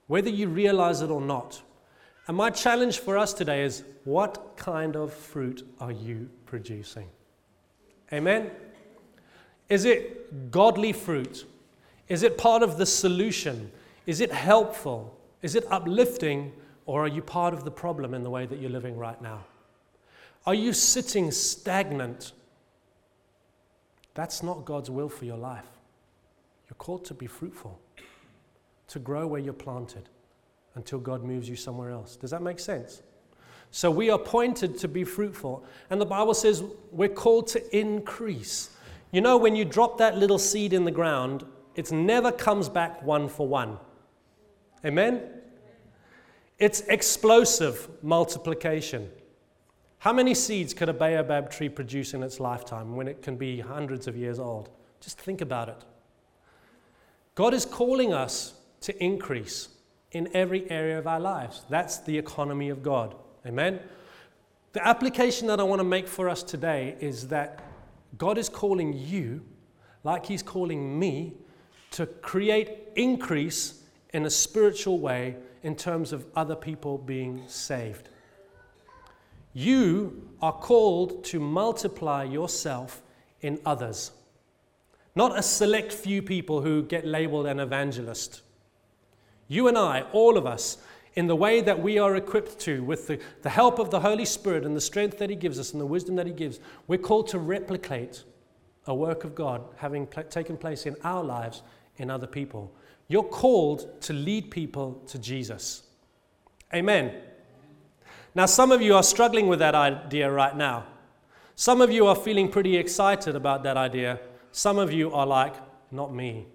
whether 0.07 0.31
you 0.31 0.49
realize 0.49 1.01
it 1.01 1.11
or 1.11 1.21
not. 1.21 1.63
And 2.27 2.37
my 2.37 2.51
challenge 2.51 2.99
for 2.99 3.17
us 3.17 3.33
today 3.33 3.63
is 3.63 3.85
what 4.05 4.57
kind 4.57 4.97
of 4.97 5.15
fruit 5.15 5.67
are 5.81 5.93
you 5.93 6.29
producing? 6.49 7.09
Amen? 8.13 8.51
Is 9.69 9.85
it 9.85 10.51
godly 10.51 10.93
fruit? 10.93 11.45
Is 12.09 12.23
it 12.23 12.39
part 12.39 12.63
of 12.63 12.79
the 12.79 12.87
solution? 12.87 13.71
Is 14.07 14.21
it 14.21 14.33
helpful? 14.33 15.17
Is 15.43 15.55
it 15.55 15.65
uplifting? 15.71 16.53
Or 16.87 17.05
are 17.05 17.09
you 17.09 17.23
part 17.23 17.55
of 17.55 17.65
the 17.65 17.71
problem 17.71 18.15
in 18.15 18.23
the 18.23 18.31
way 18.31 18.47
that 18.47 18.59
you're 18.59 18.71
living 18.71 18.97
right 18.97 19.21
now? 19.21 19.45
Are 20.47 20.55
you 20.55 20.73
sitting 20.73 21.31
stagnant 21.31 22.33
that's 24.19 24.43
not 24.43 24.65
God's 24.65 24.91
will 24.91 25.09
for 25.09 25.27
your 25.27 25.37
life. 25.37 25.69
You're 26.69 26.75
called 26.77 27.05
to 27.05 27.15
be 27.15 27.29
fruitful, 27.29 27.79
to 28.89 28.99
grow 28.99 29.29
where 29.29 29.41
you're 29.41 29.53
planted 29.53 30.09
until 30.75 30.99
God 30.99 31.23
moves 31.23 31.49
you 31.49 31.55
somewhere 31.55 31.91
else. 31.91 32.17
Does 32.17 32.33
that 32.33 32.43
make 32.43 32.59
sense? 32.59 33.03
So 33.71 33.91
we 33.91 34.11
are 34.11 34.19
appointed 34.19 34.79
to 34.79 34.89
be 34.89 35.05
fruitful. 35.05 35.65
And 35.91 36.01
the 36.01 36.07
Bible 36.07 36.35
says 36.35 36.65
we're 36.91 37.09
called 37.09 37.49
to 37.49 37.77
increase. 37.77 38.71
You 39.13 39.21
know, 39.21 39.37
when 39.37 39.57
you 39.57 39.65
drop 39.65 39.99
that 39.99 40.17
little 40.17 40.39
seed 40.39 40.73
in 40.73 40.85
the 40.85 40.91
ground, 40.91 41.45
it 41.75 41.93
never 41.93 42.33
comes 42.33 42.69
back 42.69 43.03
one 43.03 43.29
for 43.29 43.47
one. 43.47 43.79
Amen? 44.85 45.23
It's 46.59 46.81
explosive 46.83 47.89
multiplication. 48.03 49.11
How 49.99 50.13
many 50.13 50.35
seeds 50.35 50.75
could 50.75 50.89
a 50.89 50.93
baobab 50.93 51.51
tree 51.51 51.69
produce 51.69 52.15
in 52.15 52.23
its 52.23 52.41
lifetime 52.41 52.97
when 52.97 53.09
it 53.09 53.23
can 53.23 53.37
be 53.37 53.61
hundreds 53.61 54.07
of 54.07 54.17
years 54.17 54.39
old? 54.39 54.71
Just 55.01 55.21
think 55.21 55.41
about 55.41 55.69
it. 55.69 55.85
God 57.35 57.55
is 57.55 57.65
calling 57.65 58.13
us 58.13 58.55
to 58.81 59.05
increase 59.05 59.69
in 60.13 60.29
every 60.35 60.69
area 60.71 60.99
of 60.99 61.07
our 61.07 61.21
lives. 61.21 61.63
That's 61.69 61.99
the 61.99 62.17
economy 62.17 62.69
of 62.69 62.83
God. 62.83 63.15
Amen? 63.49 63.81
The 64.73 64.87
application 64.87 65.47
that 65.47 65.59
I 65.59 65.63
want 65.63 65.81
to 65.81 65.85
make 65.85 66.07
for 66.07 66.29
us 66.29 66.43
today 66.43 66.97
is 67.01 67.29
that 67.29 67.65
God 68.19 68.37
is 68.37 68.49
calling 68.51 68.93
you, 68.93 69.43
like 70.05 70.27
He's 70.27 70.43
calling 70.43 70.99
me, 70.99 71.33
to 71.93 72.05
create 72.07 72.71
increase 72.95 73.83
in 74.13 74.27
a 74.27 74.31
spiritual 74.31 74.99
way 74.99 75.37
in 75.63 75.75
terms 75.77 76.13
of 76.13 76.27
other 76.37 76.55
people 76.55 76.99
being 76.99 77.43
saved. 77.47 78.11
You 79.55 80.29
are 80.43 80.53
called 80.53 81.25
to 81.25 81.41
multiply 81.41 82.25
yourself 82.25 83.01
in 83.41 83.59
others, 83.65 84.13
not 85.15 85.39
a 85.39 85.43
select 85.43 85.93
few 85.93 86.21
people 86.21 86.61
who 86.61 86.83
get 86.83 87.07
labeled 87.07 87.47
an 87.47 87.61
evangelist. 87.61 88.43
You 89.49 89.69
and 89.69 89.79
I, 89.79 90.03
all 90.13 90.37
of 90.37 90.47
us, 90.47 90.77
in 91.19 91.27
the 91.27 91.35
way 91.35 91.61
that 91.61 91.83
we 91.83 91.99
are 91.99 92.15
equipped 92.15 92.61
to, 92.61 92.81
with 92.85 93.09
the, 93.09 93.19
the 93.43 93.51
help 93.51 93.81
of 93.81 93.91
the 93.91 93.99
Holy 93.99 94.25
Spirit 94.25 94.65
and 94.65 94.77
the 94.77 94.81
strength 94.81 95.19
that 95.19 95.29
He 95.29 95.35
gives 95.35 95.59
us 95.59 95.73
and 95.73 95.81
the 95.81 95.87
wisdom 95.87 96.15
that 96.15 96.29
He 96.29 96.33
gives, 96.33 96.61
we're 96.87 96.97
called 96.97 97.27
to 97.27 97.41
replicate 97.41 98.23
a 98.87 98.95
work 98.95 99.25
of 99.25 99.35
God 99.35 99.65
having 99.79 100.07
pl- 100.07 100.23
taken 100.23 100.57
place 100.57 100.87
in 100.87 100.95
our 101.03 101.25
lives 101.25 101.63
in 101.97 102.09
other 102.09 102.29
people. 102.29 102.73
You're 103.09 103.25
called 103.25 104.01
to 104.03 104.13
lead 104.13 104.53
people 104.53 105.03
to 105.09 105.19
Jesus. 105.19 105.83
Amen. 106.73 107.13
Now, 108.37 108.47
some 108.47 108.71
of 108.71 108.81
you 108.81 108.95
are 108.95 109.03
struggling 109.03 109.49
with 109.49 109.59
that 109.59 109.75
idea 109.75 110.31
right 110.31 110.57
now. 110.57 110.87
Some 111.57 111.81
of 111.81 111.91
you 111.91 112.07
are 112.07 112.15
feeling 112.15 112.49
pretty 112.49 112.77
excited 112.77 113.35
about 113.35 113.65
that 113.65 113.77
idea. 113.77 114.21
Some 114.53 114.79
of 114.79 114.93
you 114.93 115.13
are 115.13 115.27
like, 115.27 115.57
not 115.91 116.15
me. 116.15 116.47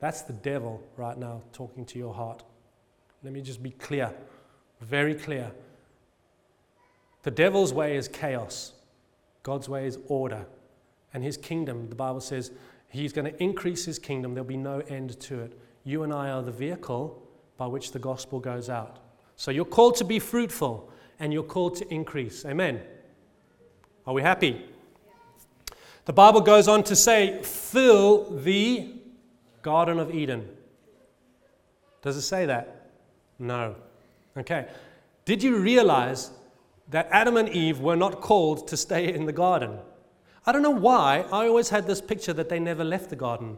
That's 0.00 0.20
the 0.20 0.34
devil 0.34 0.86
right 0.98 1.16
now 1.16 1.40
talking 1.54 1.86
to 1.86 1.98
your 1.98 2.12
heart. 2.12 2.42
Let 3.22 3.32
me 3.32 3.42
just 3.42 3.62
be 3.62 3.70
clear, 3.70 4.12
very 4.80 5.14
clear. 5.14 5.50
The 7.22 7.30
devil's 7.30 7.72
way 7.72 7.96
is 7.96 8.08
chaos, 8.08 8.72
God's 9.42 9.68
way 9.68 9.86
is 9.86 9.98
order. 10.08 10.46
And 11.12 11.24
his 11.24 11.36
kingdom, 11.36 11.88
the 11.88 11.96
Bible 11.96 12.20
says, 12.20 12.52
he's 12.88 13.12
going 13.12 13.30
to 13.30 13.42
increase 13.42 13.84
his 13.84 13.98
kingdom. 13.98 14.32
There'll 14.32 14.46
be 14.46 14.56
no 14.56 14.80
end 14.88 15.18
to 15.20 15.40
it. 15.40 15.58
You 15.84 16.02
and 16.04 16.12
I 16.12 16.30
are 16.30 16.42
the 16.42 16.52
vehicle 16.52 17.20
by 17.56 17.66
which 17.66 17.92
the 17.92 17.98
gospel 17.98 18.38
goes 18.38 18.70
out. 18.70 19.00
So 19.36 19.50
you're 19.50 19.64
called 19.64 19.96
to 19.96 20.04
be 20.04 20.18
fruitful 20.18 20.90
and 21.18 21.32
you're 21.32 21.42
called 21.42 21.76
to 21.76 21.92
increase. 21.92 22.44
Amen. 22.44 22.80
Are 24.06 24.14
we 24.14 24.22
happy? 24.22 24.64
The 26.04 26.12
Bible 26.12 26.40
goes 26.40 26.68
on 26.68 26.84
to 26.84 26.96
say, 26.96 27.42
fill 27.42 28.30
the 28.38 28.94
Garden 29.62 29.98
of 29.98 30.14
Eden. 30.14 30.48
Does 32.02 32.16
it 32.16 32.22
say 32.22 32.46
that? 32.46 32.79
No. 33.40 33.74
Okay. 34.36 34.68
Did 35.24 35.42
you 35.42 35.58
realize 35.58 36.30
that 36.90 37.08
Adam 37.10 37.36
and 37.36 37.48
Eve 37.48 37.80
were 37.80 37.96
not 37.96 38.20
called 38.20 38.68
to 38.68 38.76
stay 38.76 39.12
in 39.12 39.26
the 39.26 39.32
garden? 39.32 39.78
I 40.46 40.52
don't 40.52 40.62
know 40.62 40.70
why. 40.70 41.24
I 41.32 41.46
always 41.46 41.70
had 41.70 41.86
this 41.86 42.00
picture 42.00 42.32
that 42.34 42.48
they 42.48 42.60
never 42.60 42.84
left 42.84 43.10
the 43.10 43.16
garden, 43.16 43.56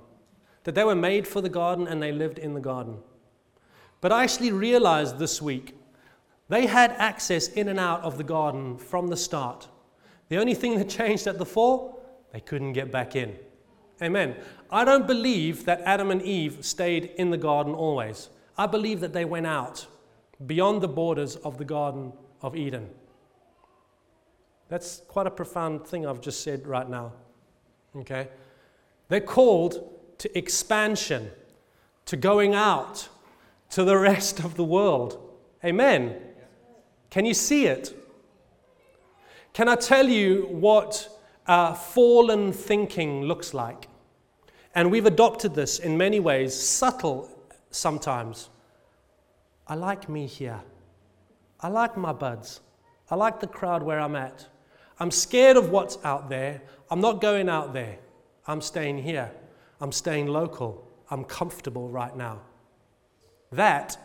that 0.65 0.75
they 0.75 0.85
were 0.85 0.95
made 0.95 1.27
for 1.27 1.41
the 1.41 1.49
garden 1.49 1.87
and 1.87 2.03
they 2.03 2.13
lived 2.13 2.39
in 2.39 2.55
the 2.55 2.61
garden. 2.61 2.99
But 4.01 4.13
I 4.13 4.23
actually 4.23 4.53
realized 4.53 5.19
this 5.19 5.43
week 5.43 5.77
they 6.49 6.67
had 6.67 6.93
access 6.93 7.49
in 7.49 7.69
and 7.69 7.79
out 7.79 8.03
of 8.03 8.19
the 8.19 8.25
garden 8.25 8.77
from 8.79 9.09
the 9.09 9.17
start. 9.17 9.69
The 10.29 10.39
only 10.39 10.55
thing 10.55 10.77
that 10.79 10.89
changed 11.01 11.27
at 11.27 11.39
the 11.39 11.47
fall, 11.47 12.05
they 12.33 12.41
couldn't 12.41 12.73
get 12.73 12.93
back 12.93 13.17
in. 13.17 13.37
Amen. 14.01 14.37
I 14.71 14.85
don't 14.85 15.07
believe 15.07 15.65
that 15.65 15.81
Adam 15.83 16.11
and 16.11 16.23
Eve 16.23 16.65
stayed 16.65 17.13
in 17.17 17.31
the 17.31 17.37
garden 17.37 17.75
always. 17.75 18.29
I 18.57 18.67
believe 18.67 19.01
that 19.01 19.13
they 19.13 19.25
went 19.25 19.47
out 19.47 19.87
beyond 20.47 20.83
the 20.83 20.89
borders 20.89 21.37
of 21.37 21.59
the 21.59 21.65
Garden 21.65 22.13
of 22.43 22.57
Eden. 22.57 22.89
That's 24.69 25.03
quite 25.09 25.27
a 25.27 25.31
profound 25.31 25.87
thing 25.87 26.07
I've 26.07 26.21
just 26.21 26.43
said 26.43 26.67
right 26.67 26.89
now. 26.89 27.13
Okay? 27.97 28.29
They're 29.09 29.21
called 29.21 29.91
to 30.19 30.39
expansion, 30.39 31.31
to 32.07 32.17
going 32.17 32.55
out 32.55 33.09
to 33.71 33.85
the 33.85 33.97
rest 33.97 34.41
of 34.41 34.57
the 34.57 34.65
world. 34.65 35.19
Amen. 35.65 36.17
Can 37.11 37.27
you 37.27 37.35
see 37.35 37.67
it? 37.67 37.95
Can 39.53 39.69
I 39.69 39.77
tell 39.77 40.09
you 40.09 40.47
what 40.51 41.09
uh, 41.47 41.75
fallen 41.75 42.53
thinking 42.53 43.23
looks 43.23 43.53
like? 43.53 43.89
And 44.75 44.91
we've 44.91 45.05
adopted 45.07 45.55
this 45.55 45.79
in 45.79 45.99
many 45.99 46.21
ways, 46.21 46.59
subtle 46.59 47.29
sometimes. 47.73 48.51
I 49.67 49.75
like 49.75 50.09
me 50.09 50.27
here. 50.27 50.61
I 51.61 51.69
like 51.69 51.97
my 51.97 52.13
buds. 52.13 52.61
I 53.11 53.17
like 53.17 53.41
the 53.41 53.47
crowd 53.47 53.83
where 53.83 54.01
I'm 54.01 54.17
at. 54.17 54.47
I'm 54.99 55.11
scared 55.11 55.57
of 55.57 55.71
what's 55.71 55.99
out 56.05 56.29
there. 56.29 56.63
I'm 56.91 57.01
not 57.01 57.21
going 57.21 57.49
out 57.49 57.73
there. 57.73 57.99
I'm 58.47 58.61
staying 58.61 58.99
here. 58.99 59.31
I'm 59.81 59.93
staying 59.93 60.29
local. 60.29 60.87
I'm 61.11 61.25
comfortable 61.25 61.89
right 61.89 62.17
now. 62.17 62.41
That, 63.51 63.97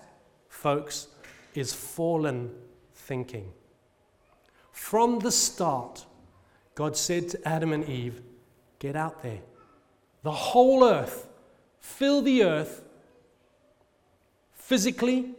folks, 0.49 1.07
is 1.53 1.73
fallen 1.73 2.51
thinking. 2.93 3.51
From 4.71 5.19
the 5.19 5.31
start, 5.31 6.05
God 6.75 6.95
said 6.95 7.29
to 7.29 7.47
Adam 7.47 7.73
and 7.73 7.87
Eve, 7.87 8.21
Get 8.79 8.95
out 8.95 9.23
there. 9.23 9.39
The 10.23 10.31
whole 10.31 10.83
earth, 10.83 11.27
fill 11.79 12.21
the 12.21 12.43
earth 12.43 12.83
physically 14.67 15.33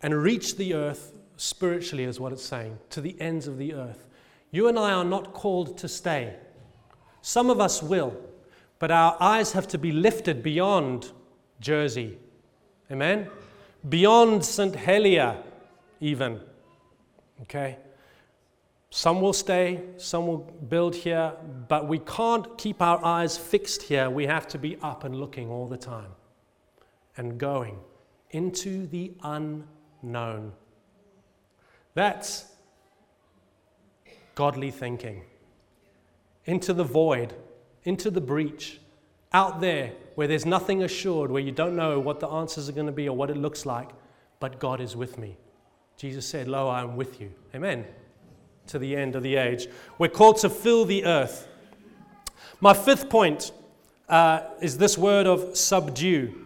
and 0.00 0.14
reach 0.14 0.56
the 0.56 0.72
earth 0.72 1.12
spiritually, 1.36 2.04
is 2.04 2.18
what 2.18 2.32
it's 2.32 2.42
saying, 2.42 2.78
to 2.88 3.02
the 3.02 3.14
ends 3.20 3.46
of 3.46 3.58
the 3.58 3.74
earth. 3.74 4.06
You 4.50 4.68
and 4.68 4.78
I 4.78 4.92
are 4.92 5.04
not 5.04 5.34
called 5.34 5.76
to 5.78 5.86
stay. 5.86 6.34
Some 7.20 7.50
of 7.50 7.60
us 7.60 7.82
will, 7.82 8.16
but 8.78 8.90
our 8.90 9.18
eyes 9.20 9.52
have 9.52 9.68
to 9.68 9.76
be 9.76 9.92
lifted 9.92 10.42
beyond 10.42 11.12
Jersey. 11.60 12.16
Amen? 12.90 13.28
Beyond 13.86 14.42
St. 14.42 14.76
Helier, 14.76 15.36
even. 16.00 16.40
Okay? 17.42 17.76
Some 18.88 19.20
will 19.20 19.34
stay, 19.34 19.82
some 19.98 20.26
will 20.26 20.38
build 20.70 20.94
here, 20.94 21.34
but 21.68 21.86
we 21.86 21.98
can't 21.98 22.56
keep 22.56 22.80
our 22.80 23.04
eyes 23.04 23.36
fixed 23.36 23.82
here. 23.82 24.08
We 24.08 24.24
have 24.24 24.48
to 24.48 24.58
be 24.58 24.78
up 24.80 25.04
and 25.04 25.16
looking 25.16 25.50
all 25.50 25.68
the 25.68 25.76
time 25.76 26.12
and 27.18 27.36
going 27.36 27.78
into 28.32 28.86
the 28.86 29.12
unknown. 29.22 30.52
That's 31.94 32.46
godly 34.34 34.70
thinking. 34.70 35.22
Into 36.44 36.72
the 36.72 36.84
void, 36.84 37.34
into 37.84 38.10
the 38.10 38.20
breach, 38.20 38.80
out 39.32 39.60
there 39.60 39.92
where 40.14 40.26
there's 40.26 40.44
nothing 40.44 40.82
assured, 40.82 41.30
where 41.30 41.42
you 41.42 41.52
don't 41.52 41.76
know 41.76 41.98
what 42.00 42.20
the 42.20 42.28
answers 42.28 42.68
are 42.68 42.72
going 42.72 42.86
to 42.86 42.92
be 42.92 43.08
or 43.08 43.16
what 43.16 43.30
it 43.30 43.36
looks 43.36 43.64
like, 43.64 43.90
but 44.40 44.58
God 44.58 44.80
is 44.80 44.96
with 44.96 45.18
me. 45.18 45.36
Jesus 45.96 46.26
said, 46.26 46.48
Lo, 46.48 46.68
I 46.68 46.82
am 46.82 46.96
with 46.96 47.20
you. 47.20 47.30
Amen. 47.54 47.84
To 48.68 48.78
the 48.78 48.96
end 48.96 49.14
of 49.14 49.22
the 49.22 49.36
age. 49.36 49.68
We're 49.98 50.08
called 50.08 50.38
to 50.38 50.50
fill 50.50 50.84
the 50.84 51.04
earth. 51.04 51.48
My 52.60 52.74
fifth 52.74 53.08
point 53.08 53.52
uh, 54.08 54.42
is 54.60 54.78
this 54.78 54.98
word 54.98 55.26
of 55.26 55.56
subdue. 55.56 56.41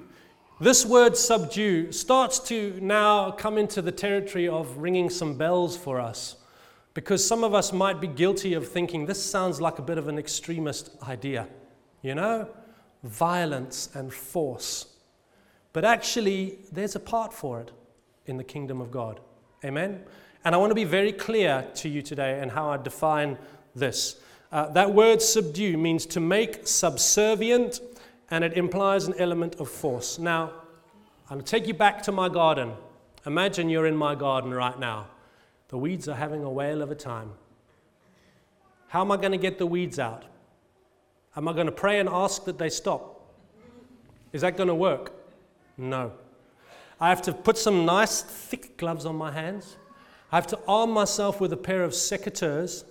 This 0.58 0.86
word 0.86 1.18
subdue 1.18 1.92
starts 1.92 2.38
to 2.48 2.78
now 2.80 3.30
come 3.30 3.58
into 3.58 3.82
the 3.82 3.92
territory 3.92 4.48
of 4.48 4.78
ringing 4.78 5.10
some 5.10 5.34
bells 5.34 5.76
for 5.76 6.00
us 6.00 6.36
because 6.94 7.22
some 7.22 7.44
of 7.44 7.52
us 7.52 7.74
might 7.74 8.00
be 8.00 8.06
guilty 8.06 8.54
of 8.54 8.66
thinking 8.66 9.04
this 9.04 9.22
sounds 9.22 9.60
like 9.60 9.78
a 9.78 9.82
bit 9.82 9.98
of 9.98 10.08
an 10.08 10.18
extremist 10.18 10.96
idea, 11.02 11.46
you 12.00 12.14
know? 12.14 12.48
Violence 13.04 13.90
and 13.92 14.10
force. 14.10 14.86
But 15.74 15.84
actually, 15.84 16.60
there's 16.72 16.96
a 16.96 17.00
part 17.00 17.34
for 17.34 17.60
it 17.60 17.70
in 18.24 18.38
the 18.38 18.44
kingdom 18.44 18.80
of 18.80 18.90
God. 18.90 19.20
Amen? 19.62 20.04
And 20.42 20.54
I 20.54 20.58
want 20.58 20.70
to 20.70 20.74
be 20.74 20.84
very 20.84 21.12
clear 21.12 21.66
to 21.74 21.88
you 21.90 22.00
today 22.00 22.40
and 22.40 22.50
how 22.50 22.70
I 22.70 22.78
define 22.78 23.36
this. 23.74 24.18
Uh, 24.50 24.70
that 24.70 24.94
word 24.94 25.20
subdue 25.20 25.76
means 25.76 26.06
to 26.06 26.20
make 26.20 26.66
subservient, 26.66 27.78
and 28.30 28.44
it 28.44 28.54
implies 28.54 29.06
an 29.06 29.14
element 29.18 29.56
of 29.56 29.68
force. 29.68 30.18
Now, 30.18 30.52
I'll 31.30 31.40
take 31.40 31.66
you 31.66 31.74
back 31.74 32.02
to 32.04 32.12
my 32.12 32.28
garden. 32.28 32.72
Imagine 33.24 33.68
you're 33.68 33.86
in 33.86 33.96
my 33.96 34.14
garden 34.14 34.52
right 34.52 34.78
now. 34.78 35.08
The 35.68 35.78
weeds 35.78 36.08
are 36.08 36.14
having 36.14 36.44
a 36.44 36.50
whale 36.50 36.82
of 36.82 36.90
a 36.90 36.94
time. 36.94 37.32
How 38.88 39.00
am 39.00 39.10
I 39.10 39.16
going 39.16 39.32
to 39.32 39.38
get 39.38 39.58
the 39.58 39.66
weeds 39.66 39.98
out? 39.98 40.24
Am 41.36 41.48
I 41.48 41.52
going 41.52 41.66
to 41.66 41.72
pray 41.72 41.98
and 41.98 42.08
ask 42.08 42.44
that 42.44 42.58
they 42.58 42.68
stop? 42.68 43.34
Is 44.32 44.42
that 44.42 44.56
going 44.56 44.68
to 44.68 44.74
work? 44.74 45.12
No. 45.76 46.12
I 47.00 47.08
have 47.08 47.20
to 47.22 47.32
put 47.32 47.58
some 47.58 47.84
nice 47.84 48.22
thick 48.22 48.76
gloves 48.76 49.04
on 49.04 49.16
my 49.16 49.32
hands. 49.32 49.76
I 50.32 50.36
have 50.36 50.46
to 50.48 50.58
arm 50.66 50.90
myself 50.90 51.40
with 51.40 51.52
a 51.52 51.56
pair 51.56 51.82
of 51.82 51.92
secateurs 51.92 52.84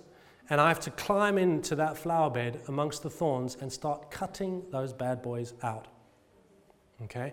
and 0.48 0.60
I 0.60 0.68
have 0.68 0.80
to 0.80 0.90
climb 0.92 1.38
into 1.38 1.74
that 1.76 1.96
flower 1.96 2.30
bed 2.30 2.60
amongst 2.68 3.02
the 3.02 3.10
thorns 3.10 3.56
and 3.60 3.72
start 3.72 4.10
cutting 4.10 4.62
those 4.70 4.92
bad 4.92 5.22
boys 5.22 5.54
out. 5.62 5.88
Okay? 7.04 7.32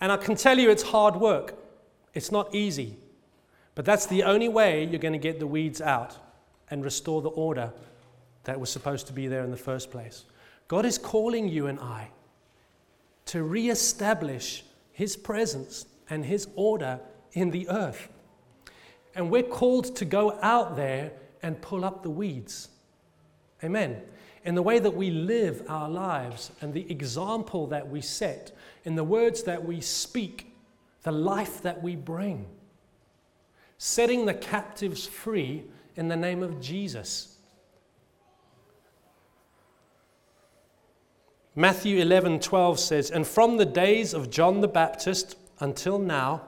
And 0.00 0.10
I 0.10 0.16
can 0.16 0.36
tell 0.36 0.58
you 0.58 0.70
it's 0.70 0.82
hard 0.82 1.16
work. 1.16 1.54
It's 2.14 2.32
not 2.32 2.54
easy. 2.54 2.96
But 3.74 3.84
that's 3.84 4.06
the 4.06 4.22
only 4.22 4.48
way 4.48 4.84
you're 4.84 4.98
going 4.98 5.12
to 5.12 5.18
get 5.18 5.38
the 5.38 5.46
weeds 5.46 5.80
out 5.80 6.16
and 6.70 6.82
restore 6.82 7.20
the 7.20 7.28
order 7.28 7.72
that 8.44 8.58
was 8.58 8.70
supposed 8.70 9.06
to 9.08 9.12
be 9.12 9.28
there 9.28 9.44
in 9.44 9.50
the 9.50 9.56
first 9.56 9.90
place. 9.90 10.24
God 10.66 10.86
is 10.86 10.98
calling 10.98 11.48
you 11.48 11.66
and 11.66 11.78
I 11.78 12.08
to 13.26 13.42
reestablish 13.42 14.64
His 14.92 15.16
presence 15.16 15.86
and 16.08 16.24
His 16.24 16.48
order 16.56 17.00
in 17.32 17.50
the 17.50 17.68
earth. 17.68 18.08
And 19.14 19.30
we're 19.30 19.42
called 19.42 19.94
to 19.96 20.04
go 20.04 20.38
out 20.42 20.76
there 20.76 21.12
and 21.46 21.60
pull 21.62 21.84
up 21.84 22.02
the 22.02 22.10
weeds. 22.10 22.68
Amen. 23.62 24.02
In 24.44 24.54
the 24.54 24.62
way 24.62 24.78
that 24.78 24.94
we 24.94 25.10
live 25.10 25.62
our 25.68 25.88
lives 25.88 26.50
and 26.60 26.74
the 26.74 26.90
example 26.90 27.66
that 27.68 27.88
we 27.88 28.00
set, 28.00 28.54
in 28.84 28.96
the 28.96 29.04
words 29.04 29.44
that 29.44 29.64
we 29.64 29.80
speak, 29.80 30.52
the 31.02 31.12
life 31.12 31.62
that 31.62 31.82
we 31.82 31.96
bring 31.96 32.46
setting 33.78 34.24
the 34.24 34.34
captives 34.34 35.06
free 35.06 35.64
in 35.96 36.08
the 36.08 36.16
name 36.16 36.42
of 36.42 36.60
Jesus. 36.60 37.38
Matthew 41.54 41.98
11 41.98 42.40
12 42.40 42.78
says, 42.78 43.10
And 43.10 43.26
from 43.26 43.56
the 43.56 43.66
days 43.66 44.12
of 44.12 44.30
John 44.30 44.60
the 44.60 44.68
Baptist 44.68 45.36
until 45.60 45.98
now, 45.98 46.42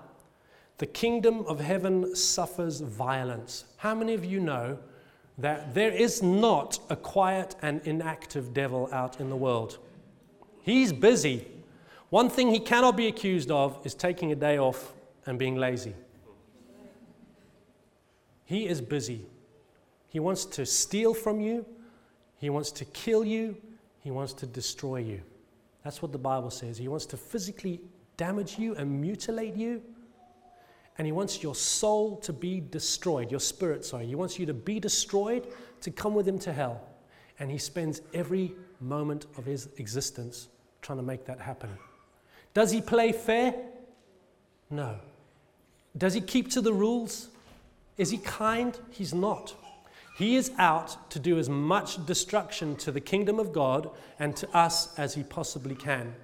the 0.79 0.87
kingdom 0.87 1.45
of 1.47 1.61
heaven 1.61 2.15
suffers 2.15 2.81
violence. 2.81 3.65
How 3.79 3.95
many 3.95 4.15
of 4.15 4.25
you 4.25 4.41
know 4.41 4.79
that 5.39 5.73
there 5.73 5.91
is 5.91 6.23
not 6.23 6.81
a 6.91 6.97
quiet 6.97 7.55
and 7.63 7.81
inactive 7.85 8.53
devil 8.53 8.89
out 8.93 9.21
in 9.21 9.31
the 9.31 9.37
world. 9.37 9.79
He's 10.63 10.93
busy. 10.93 11.47
One 12.11 12.29
thing 12.29 12.51
he 12.51 12.61
cannot 12.61 12.97
be 12.97 13.07
accused 13.07 13.51
of 13.51 13.79
is 13.85 13.95
taking 13.95 14.33
a 14.33 14.35
day 14.35 14.59
off 14.59 14.93
and 15.27 15.39
being 15.39 15.57
lazy. 15.57 15.95
He 18.45 18.67
is 18.67 18.81
busy. 18.81 19.27
He 20.09 20.21
wants 20.21 20.47
to 20.47 20.65
steal 20.65 21.15
from 21.15 21.41
you, 21.41 21.67
he 22.39 22.51
wants 22.51 22.71
to 22.73 22.85
kill 22.87 23.25
you, 23.25 23.57
he 24.01 24.11
wants 24.11 24.33
to 24.35 24.47
destroy 24.47 24.99
you. 24.99 25.21
That's 25.85 26.01
what 26.01 26.13
the 26.13 26.19
Bible 26.19 26.51
says. 26.51 26.79
He 26.79 26.89
wants 26.89 27.05
to 27.07 27.17
physically 27.17 27.81
damage 28.17 28.59
you 28.59 28.75
and 28.75 29.01
mutilate 29.01 29.55
you. 29.55 29.83
And 30.99 31.07
he 31.07 31.13
wants 31.13 31.43
your 31.43 31.55
soul 31.55 32.17
to 32.19 32.33
be 32.33 32.61
destroyed, 32.61 33.31
your 33.31 33.41
spirit, 33.41 33.85
sorry. 33.85 34.07
He 34.07 34.17
wants 34.17 34.39
you 34.39 34.47
to 34.47 34.55
be 34.55 34.81
destroyed 34.81 35.47
to 35.81 35.91
come 35.91 36.15
with 36.15 36.27
him 36.27 36.39
to 36.41 36.53
hell. 36.53 36.83
And 37.39 37.51
he 37.51 37.59
spends 37.59 38.03
every 38.13 38.53
moment 38.81 39.27
of 39.37 39.45
his 39.45 39.69
existence 39.79 40.49
trying 40.83 40.99
to 40.99 41.05
make 41.05 41.25
that 41.27 41.41
happen. 41.41 41.71
Does 42.53 42.73
he 42.73 42.81
play 42.81 43.13
fair? 43.13 43.55
No. 44.71 44.97
Does 45.97 46.15
he 46.15 46.21
keep 46.21 46.51
to 46.51 46.61
the 46.61 46.73
rules? 46.73 47.29
Is 47.97 48.11
he 48.11 48.19
kind? 48.19 48.77
He's 48.91 49.15
not. 49.15 49.55
He 50.17 50.35
is 50.35 50.51
out 50.59 51.11
to 51.13 51.21
do 51.21 51.39
as 51.39 51.49
much 51.49 52.05
destruction 52.05 52.75
to 52.77 52.91
the 52.91 53.01
kingdom 53.01 53.39
of 53.39 53.53
God 53.53 53.91
and 54.19 54.35
to 54.37 54.49
us 54.57 54.99
as 54.99 55.15
he 55.15 55.23
possibly 55.23 55.77
can. 55.77 56.15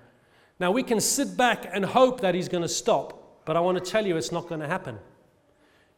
Now, 0.59 0.73
we 0.73 0.83
can 0.83 1.01
sit 1.01 1.37
back 1.37 1.69
and 1.73 1.85
hope 1.85 2.21
that 2.21 2.35
he's 2.35 2.49
going 2.49 2.63
to 2.63 2.69
stop, 2.69 3.24
but 3.45 3.57
I 3.57 3.61
want 3.61 3.83
to 3.83 3.91
tell 3.91 4.07
you 4.07 4.17
it's 4.17 4.33
not 4.33 4.49
going 4.49 4.61
to 4.61 4.69
happen. 4.69 4.99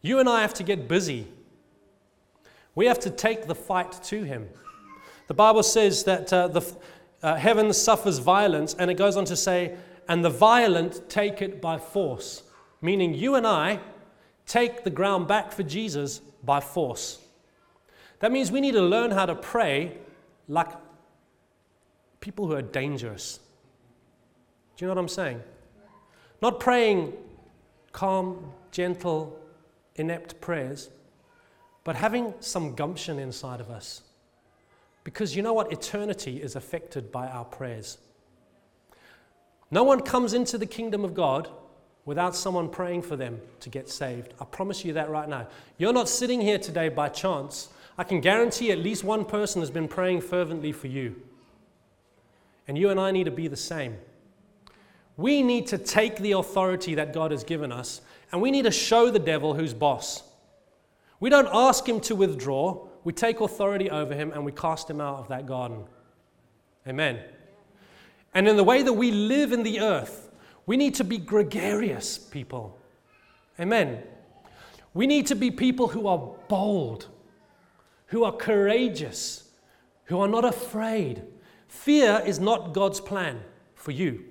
You 0.03 0.19
and 0.19 0.29
I 0.29 0.43
have 0.43 0.55
to 0.55 0.63
get 0.63 0.89
busy. 0.89 1.27
We 2.75 2.87
have 2.87 2.99
to 3.01 3.11
take 3.11 3.47
the 3.47 3.55
fight 3.55 3.93
to 4.05 4.23
him. 4.23 4.49
The 5.29 5.35
Bible 5.35 5.63
says 5.63 6.05
that 6.05 6.33
uh, 6.33 6.49
the 6.49 6.77
uh, 7.23 7.35
heaven 7.35 7.73
suffers 7.73 8.19
violence, 8.19 8.75
and 8.79 8.91
it 8.91 8.95
goes 8.95 9.17
on 9.17 9.25
to 9.27 9.37
say, 9.37 9.77
and 10.09 10.25
the 10.25 10.31
violent 10.31 11.09
take 11.09 11.43
it 11.43 11.61
by 11.61 11.79
force. 11.79 12.43
Meaning, 12.81 13.15
you 13.15 13.35
and 13.35 13.47
I 13.47 13.81
take 14.47 14.85
the 14.85 14.91
ground 14.91 15.27
back 15.27 15.51
for 15.51 15.63
Jesus 15.63 16.21
by 16.45 16.61
force. 16.61 17.19
That 18.21 18.33
means 18.33 18.53
we 18.53 18.61
need 18.61 18.73
to 18.73 18.83
learn 18.83 19.11
how 19.11 19.27
to 19.27 19.35
pray 19.35 19.97
like 20.49 20.69
people 22.21 22.47
who 22.47 22.55
are 22.55 22.63
dangerous. 22.63 23.41
Do 24.77 24.85
you 24.85 24.89
know 24.89 24.95
what 24.95 25.01
I'm 25.01 25.09
saying? 25.09 25.43
Not 26.41 26.61
praying 26.61 27.15
calm, 27.97 28.53
gentle, 28.73 29.41
inept 29.95 30.39
prayers, 30.43 30.91
but 31.83 31.97
having 31.97 32.35
some 32.41 32.75
gumption 32.75 33.19
inside 33.19 33.59
of 33.59 33.71
us. 33.71 34.03
Because 35.03 35.35
you 35.35 35.41
know 35.43 35.55
what? 35.55 35.73
Eternity 35.73 36.43
is 36.43 36.57
affected 36.57 37.11
by 37.11 37.27
our 37.27 37.47
prayers. 37.47 37.97
No 39.71 39.83
one 39.83 40.03
comes 40.03 40.35
into 40.35 40.59
the 40.59 40.67
kingdom 40.67 41.07
of 41.07 41.15
God 41.15 41.49
without 42.05 42.37
someone 42.37 42.69
praying 42.69 43.01
for 43.01 43.17
them 43.17 43.41
to 43.61 43.71
get 43.71 43.89
saved. 43.89 44.35
I 44.39 44.45
promise 44.45 44.85
you 44.85 44.93
that 44.93 45.09
right 45.09 45.27
now. 45.29 45.49
You're 45.79 45.95
not 45.95 46.11
sitting 46.11 46.43
here 46.43 46.59
today 46.59 46.91
by 46.91 47.09
chance 47.09 47.71
I 47.97 48.05
can 48.05 48.21
guarantee 48.21 48.71
at 48.73 48.79
least 48.79 49.05
one 49.05 49.25
person 49.25 49.63
has 49.63 49.71
been 49.71 49.89
praying 49.89 50.21
fervently 50.21 50.73
for 50.73 50.87
you. 50.87 51.17
And 52.69 52.77
you 52.77 52.91
and 52.91 53.01
I 53.01 53.11
need 53.11 53.25
to 53.25 53.31
be 53.31 53.49
the 53.49 53.57
same. 53.57 53.97
We 55.17 55.43
need 55.43 55.67
to 55.69 55.79
take 55.79 56.19
the 56.19 56.33
authority 56.33 56.95
that 56.97 57.13
God 57.13 57.31
has 57.31 57.45
given 57.45 57.73
us 57.73 58.01
and 58.33 58.43
we 58.43 58.51
need 58.51 58.65
to 58.65 58.71
show 58.71 59.11
the 59.11 59.19
devil 59.19 59.55
who's 59.55 59.73
boss. 59.73 60.23
We 61.21 61.31
don't 61.31 61.49
ask 61.53 61.89
him 61.89 62.01
to 62.01 62.15
withdraw, 62.15 62.87
we 63.05 63.13
take 63.13 63.41
authority 63.41 63.91
over 63.91 64.15
him 64.15 64.33
and 64.33 64.45
we 64.45 64.53
cast 64.53 64.91
him 64.91 65.01
out 65.01 65.19
of 65.19 65.29
that 65.29 65.47
garden. 65.47 65.85
Amen. 66.87 67.21
And 68.35 68.47
in 68.47 68.57
the 68.57 68.65
way 68.65 68.83
that 68.83 68.93
we 68.93 69.11
live 69.11 69.53
in 69.53 69.63
the 69.63 69.81
earth, 69.81 70.31
we 70.67 70.77
need 70.77 70.95
to 70.97 71.05
be 71.05 71.17
gregarious 71.17 72.19
people. 72.19 72.79
Amen. 73.59 74.03
We 74.93 75.07
need 75.07 75.27
to 75.29 75.35
be 75.35 75.51
people 75.51 75.89
who 75.89 76.07
are 76.07 76.35
bold 76.49 77.07
who 78.09 78.25
are 78.25 78.33
courageous, 78.33 79.51
who 80.05 80.21
are 80.21 80.29
not 80.29 80.45
afraid. 80.45 81.23
Fear 81.69 82.23
is 82.25 82.39
not 82.39 82.73
God's 82.73 83.01
plan 83.01 83.41
for 83.75 83.91
you. 83.91 84.25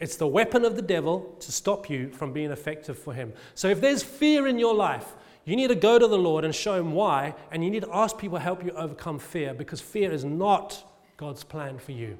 It's 0.00 0.16
the 0.16 0.26
weapon 0.26 0.64
of 0.64 0.76
the 0.76 0.82
devil 0.82 1.36
to 1.40 1.52
stop 1.52 1.88
you 1.88 2.10
from 2.10 2.32
being 2.32 2.50
effective 2.50 2.98
for 2.98 3.14
him. 3.14 3.32
So 3.54 3.68
if 3.68 3.80
there's 3.80 4.02
fear 4.02 4.46
in 4.46 4.58
your 4.58 4.74
life, 4.74 5.14
you 5.44 5.56
need 5.56 5.68
to 5.68 5.74
go 5.74 5.98
to 5.98 6.06
the 6.06 6.18
Lord 6.18 6.44
and 6.44 6.54
show 6.54 6.74
him 6.74 6.92
why, 6.92 7.34
and 7.50 7.62
you 7.62 7.70
need 7.70 7.82
to 7.82 7.94
ask 7.94 8.16
people 8.18 8.38
to 8.38 8.44
help 8.44 8.64
you 8.64 8.70
overcome 8.72 9.18
fear 9.18 9.54
because 9.54 9.80
fear 9.80 10.10
is 10.10 10.24
not 10.24 10.84
God's 11.16 11.44
plan 11.44 11.78
for 11.78 11.92
you. 11.92 12.18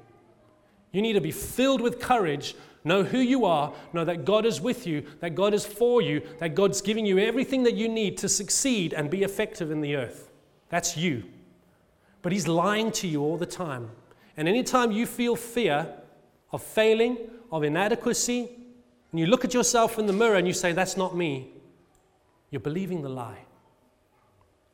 You 0.91 1.01
need 1.01 1.13
to 1.13 1.21
be 1.21 1.31
filled 1.31 1.81
with 1.81 1.99
courage, 1.99 2.55
know 2.83 3.03
who 3.03 3.17
you 3.17 3.45
are, 3.45 3.73
know 3.93 4.05
that 4.05 4.25
God 4.25 4.45
is 4.45 4.61
with 4.61 4.87
you, 4.87 5.05
that 5.19 5.35
God 5.35 5.53
is 5.53 5.65
for 5.65 6.01
you, 6.01 6.21
that 6.39 6.55
God's 6.55 6.81
giving 6.81 7.05
you 7.05 7.19
everything 7.19 7.63
that 7.63 7.73
you 7.73 7.89
need 7.89 8.17
to 8.19 8.29
succeed 8.29 8.93
and 8.93 9.09
be 9.09 9.23
effective 9.23 9.71
in 9.71 9.81
the 9.81 9.95
earth. 9.95 10.31
That's 10.69 10.95
you. 10.95 11.23
But 12.21 12.31
he's 12.31 12.47
lying 12.47 12.91
to 12.93 13.07
you 13.07 13.21
all 13.21 13.37
the 13.37 13.45
time. 13.45 13.89
And 14.37 14.47
anytime 14.47 14.91
you 14.91 15.05
feel 15.05 15.35
fear 15.35 15.87
of 16.51 16.63
failing, 16.63 17.17
of 17.51 17.63
inadequacy, 17.63 18.49
and 19.11 19.19
you 19.19 19.27
look 19.27 19.45
at 19.45 19.53
yourself 19.53 19.97
in 19.97 20.05
the 20.07 20.13
mirror 20.13 20.35
and 20.35 20.47
you 20.47 20.53
say, 20.53 20.71
That's 20.71 20.97
not 20.97 21.15
me, 21.15 21.53
you're 22.49 22.59
believing 22.59 23.01
the 23.01 23.09
lie. 23.09 23.45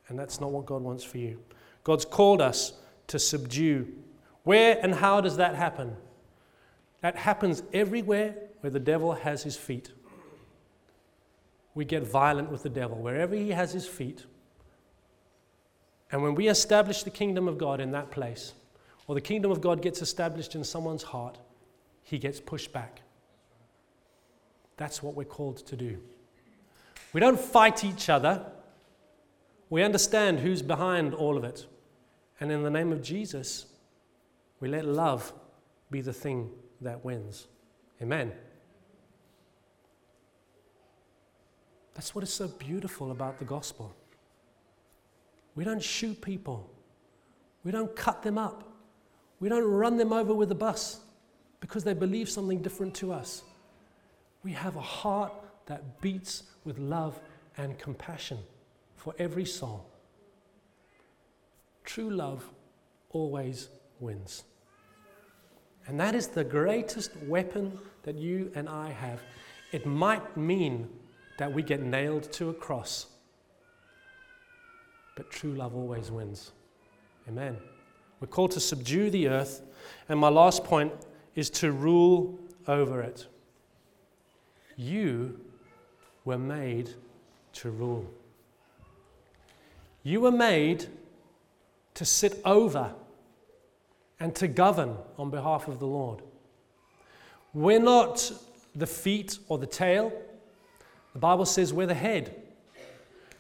And 0.08 0.20
that's 0.20 0.42
not 0.42 0.52
what 0.52 0.66
God 0.66 0.82
wants 0.82 1.04
for 1.04 1.18
you. 1.18 1.40
God's 1.84 2.06
called 2.06 2.42
us 2.42 2.74
to 3.08 3.18
subdue. 3.18 3.88
Where 4.44 4.78
and 4.82 4.94
how 4.94 5.22
does 5.22 5.38
that 5.38 5.56
happen? 5.56 5.96
That 7.02 7.16
happens 7.16 7.64
everywhere 7.74 8.36
where 8.60 8.72
the 8.72 8.80
devil 8.80 9.14
has 9.14 9.44
his 9.44 9.56
feet. 9.56 9.92
We 11.74 11.86
get 11.86 12.04
violent 12.04 12.52
with 12.52 12.64
the 12.64 12.70
devil. 12.70 12.98
Wherever 12.98 13.36
he 13.36 13.50
has 13.50 13.72
his 13.72 13.88
feet, 13.88 14.26
and 16.12 16.22
when 16.22 16.36
we 16.36 16.50
establish 16.50 17.04
the 17.04 17.10
kingdom 17.10 17.48
of 17.48 17.58
God 17.58 17.80
in 17.80 17.92
that 17.92 18.12
place, 18.12 18.54
or 19.08 19.16
the 19.16 19.22
kingdom 19.22 19.52
of 19.52 19.62
God 19.62 19.82
gets 19.82 20.02
established 20.02 20.56
in 20.56 20.64
someone's 20.64 21.04
heart, 21.04 21.38
he 22.12 22.20
gets 22.20 22.42
pushed 22.42 22.74
back. 22.74 23.04
That's 24.76 25.02
what 25.02 25.16
we're 25.16 25.24
called 25.24 25.66
to 25.68 25.78
do. 25.78 25.98
We 27.14 27.22
don't 27.22 27.40
fight 27.40 27.86
each 27.86 28.10
other. 28.10 28.46
We 29.70 29.82
understand 29.82 30.40
who's 30.40 30.62
behind 30.62 31.14
all 31.14 31.38
of 31.38 31.46
it. 31.46 31.66
And 32.42 32.52
in 32.52 32.64
the 32.64 32.70
name 32.70 32.92
of 32.92 33.02
Jesus, 33.02 33.66
we 34.60 34.68
let 34.68 34.84
love 34.84 35.32
be 35.90 36.02
the 36.02 36.12
thing 36.12 36.50
that 36.82 37.06
wins. 37.06 37.48
Amen. 38.02 38.34
That's 41.94 42.14
what 42.14 42.26
is 42.26 42.34
so 42.34 42.50
beautiful 42.50 43.12
about 43.12 43.40
the 43.40 43.46
gospel. 43.46 43.96
We 45.56 45.64
don't 45.64 45.82
shoot 45.82 46.22
people. 46.22 46.70
We 47.64 47.72
don't 47.72 47.96
cut 47.96 48.22
them 48.22 48.38
up. 48.38 48.70
We 49.40 49.48
don't 49.48 49.64
run 49.64 49.96
them 49.96 50.12
over 50.12 50.34
with 50.34 50.52
a 50.52 50.56
bus 50.56 51.00
because 51.62 51.86
they 51.86 51.94
believe 51.94 52.30
something 52.30 52.62
different 52.62 52.94
to 52.96 53.14
us. 53.14 53.44
We 54.44 54.52
have 54.52 54.76
a 54.76 54.82
heart 54.82 55.32
that 55.68 56.02
beats 56.02 56.44
with 56.66 56.78
love 56.78 57.22
and 57.58 57.80
compassion 57.80 58.40
for 58.98 59.16
every 59.18 59.46
soul. 59.46 59.86
True 61.86 62.10
love 62.10 62.44
always 63.12 63.70
wins. 64.02 64.44
And 65.88 65.98
that 66.00 66.14
is 66.14 66.28
the 66.28 66.44
greatest 66.44 67.16
weapon 67.24 67.80
that 68.04 68.16
you 68.16 68.52
and 68.56 68.68
I 68.68 68.90
have. 68.90 69.22
It 69.72 69.86
might 69.86 70.36
mean 70.36 70.90
that 71.38 71.54
we 71.54 71.64
get 71.64 71.82
nailed 71.82 72.30
to 72.34 72.50
a 72.50 72.54
cross 72.54 73.08
but 75.22 75.30
true 75.30 75.54
love 75.54 75.76
always 75.76 76.12
wins. 76.12 76.52
Amen. 77.28 77.58
We're 78.20 78.28
called 78.28 78.52
to 78.52 78.60
subdue 78.60 79.10
the 79.10 79.28
earth, 79.28 79.62
and 80.10 80.20
my 80.20 80.30
last 80.30 80.64
point 80.64 80.92
is 81.36 81.50
to 81.50 81.72
rule 81.72 82.40
over 82.68 83.02
it. 83.02 83.28
You 84.76 85.40
were 86.26 86.38
made 86.38 86.92
to 87.54 87.70
rule. 87.70 88.06
You 90.04 90.22
were 90.22 90.32
made 90.32 90.86
to 91.94 92.06
sit 92.06 92.42
over 92.46 92.94
and 94.20 94.34
to 94.36 94.48
govern 94.48 94.98
on 95.18 95.30
behalf 95.30 95.68
of 95.68 95.80
the 95.80 95.88
Lord. 95.88 96.22
We're 97.54 97.80
not 97.80 98.32
the 98.76 98.88
feet 98.88 99.40
or 99.50 99.58
the 99.58 99.68
tail. 99.68 100.14
The 101.14 101.20
Bible 101.20 101.46
says 101.46 101.74
we're 101.74 101.88
the 101.88 101.94
head. 101.94 102.36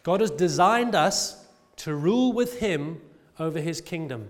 God 0.03 0.21
has 0.21 0.31
designed 0.31 0.95
us 0.95 1.45
to 1.77 1.95
rule 1.95 2.33
with 2.33 2.59
him 2.59 3.01
over 3.39 3.59
his 3.59 3.79
kingdom, 3.81 4.29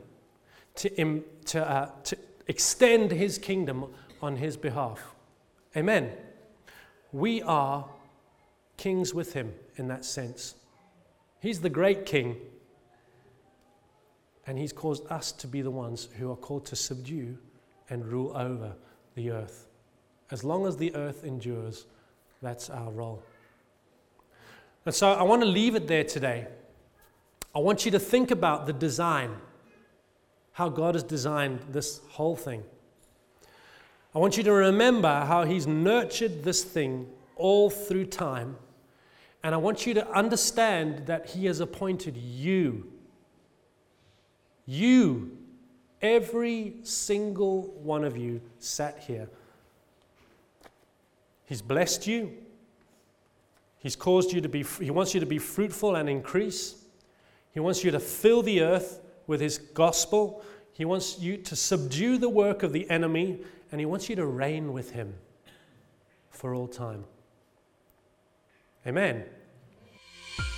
to, 0.76 0.94
Im- 1.00 1.24
to, 1.46 1.70
uh, 1.70 1.90
to 2.04 2.18
extend 2.52 3.12
his 3.12 3.38
kingdom 3.38 3.86
on 4.22 4.36
his 4.36 4.58
behalf. 4.58 5.16
Amen. 5.76 6.12
We 7.12 7.42
are 7.42 7.90
kings 8.78 9.14
with 9.14 9.34
him 9.34 9.54
in 9.78 9.88
that 9.88 10.06
sense. 10.06 10.56
He's 11.40 11.62
the 11.62 11.70
great 11.70 12.06
king, 12.06 12.38
And 14.46 14.58
He's 14.58 14.74
caused 14.74 15.10
us 15.12 15.32
to 15.34 15.48
be 15.48 15.62
the 15.62 15.72
ones 15.72 16.10
who 16.18 16.32
are 16.32 16.36
called 16.36 16.66
to 16.68 16.76
subdue 16.76 17.38
and 17.90 18.06
rule 18.06 18.36
over 18.36 18.76
the 19.16 19.32
earth. 19.32 19.68
As 20.30 20.44
long 20.44 20.66
as 20.66 20.78
the 20.78 20.94
earth 20.96 21.24
endures, 21.24 21.86
that's 22.42 22.70
our 22.70 22.92
role. 22.92 23.24
And 24.86 24.96
so 24.96 25.12
I 25.12 25.24
want 25.24 25.42
to 25.42 25.48
leave 25.48 25.76
it 25.76 25.88
there 25.88 26.04
today. 26.04 26.48
I 27.54 27.60
want 27.60 27.86
you 27.86 27.92
to 27.92 28.00
think 28.00 28.32
about 28.32 28.66
the 28.66 28.74
design, 28.74 29.36
how 30.62 30.70
God 30.70 30.94
has 30.94 31.02
designed 31.02 31.60
this 31.70 32.02
whole 32.10 32.36
thing. 32.36 32.64
I 34.14 34.20
want 34.20 34.38
you 34.38 34.44
to 34.44 34.54
remember 34.54 35.08
how 35.08 35.44
He's 35.44 35.66
nurtured 35.66 36.44
this 36.44 36.64
thing 36.64 37.08
all 37.36 37.72
through 37.72 38.06
time. 38.06 38.58
And 39.44 39.56
I 39.56 39.58
want 39.58 39.88
you 39.88 39.96
to 39.96 40.08
understand 40.12 41.08
that 41.08 41.32
He 41.32 41.48
has 41.48 41.62
appointed 41.62 42.16
you. 42.16 42.94
You, 44.68 45.36
every 46.00 46.76
single 46.84 47.64
one 47.82 48.04
of 48.04 48.16
you, 48.16 48.40
sat 48.60 49.00
here. 49.00 49.30
He's 51.46 51.64
blessed 51.64 52.06
you. 52.06 52.38
He's 53.80 53.96
caused 53.96 54.32
you 54.32 54.42
to 54.42 54.48
be, 54.48 54.64
He 54.80 54.92
wants 54.92 55.16
you 55.16 55.22
to 55.22 55.26
be 55.26 55.40
fruitful 55.40 55.96
and 55.96 56.08
increase. 56.08 56.76
He 57.52 57.60
wants 57.60 57.84
you 57.84 57.90
to 57.90 58.00
fill 58.00 58.44
the 58.44 58.62
earth 58.62 59.00
with 59.26 59.42
His 59.42 59.58
gospel. 59.58 60.44
He 60.82 60.86
wants 60.86 61.20
you 61.20 61.38
to 61.38 61.56
subdue 61.56 62.18
the 62.18 62.28
work 62.28 62.64
of 62.64 62.74
the 62.74 62.90
enemy, 62.90 63.42
and 63.72 63.80
He 63.80 63.86
wants 63.86 64.10
you 64.10 64.16
to 64.16 64.26
reign 64.26 64.74
with 64.74 64.94
Him 64.94 65.14
for 66.32 66.56
all 66.56 66.68
time. 66.68 67.04
Amen. 68.88 69.26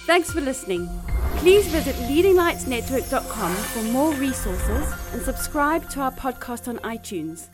Thanks 0.05 0.31
for 0.31 0.39
listening. 0.39 0.87
Please 1.39 1.67
visit 1.67 1.93
leadinglightsnetwork.com 2.07 3.53
for 3.53 3.83
more 3.91 4.13
resources 4.13 4.93
and 5.11 5.21
subscribe 5.23 5.89
to 5.89 5.99
our 5.99 6.13
podcast 6.13 6.69
on 6.69 6.77
iTunes. 6.77 7.49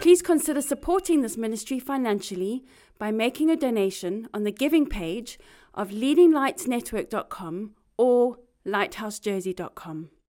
Please 0.00 0.22
consider 0.22 0.62
supporting 0.62 1.20
this 1.20 1.36
ministry 1.36 1.78
financially 1.78 2.64
by 2.98 3.10
making 3.10 3.50
a 3.50 3.56
donation 3.56 4.26
on 4.32 4.44
the 4.44 4.52
giving 4.52 4.86
page 4.86 5.38
of 5.74 5.90
leadinglightsnetwork.com 5.90 7.72
or 7.98 8.38
lighthousejersey.com. 8.66 10.08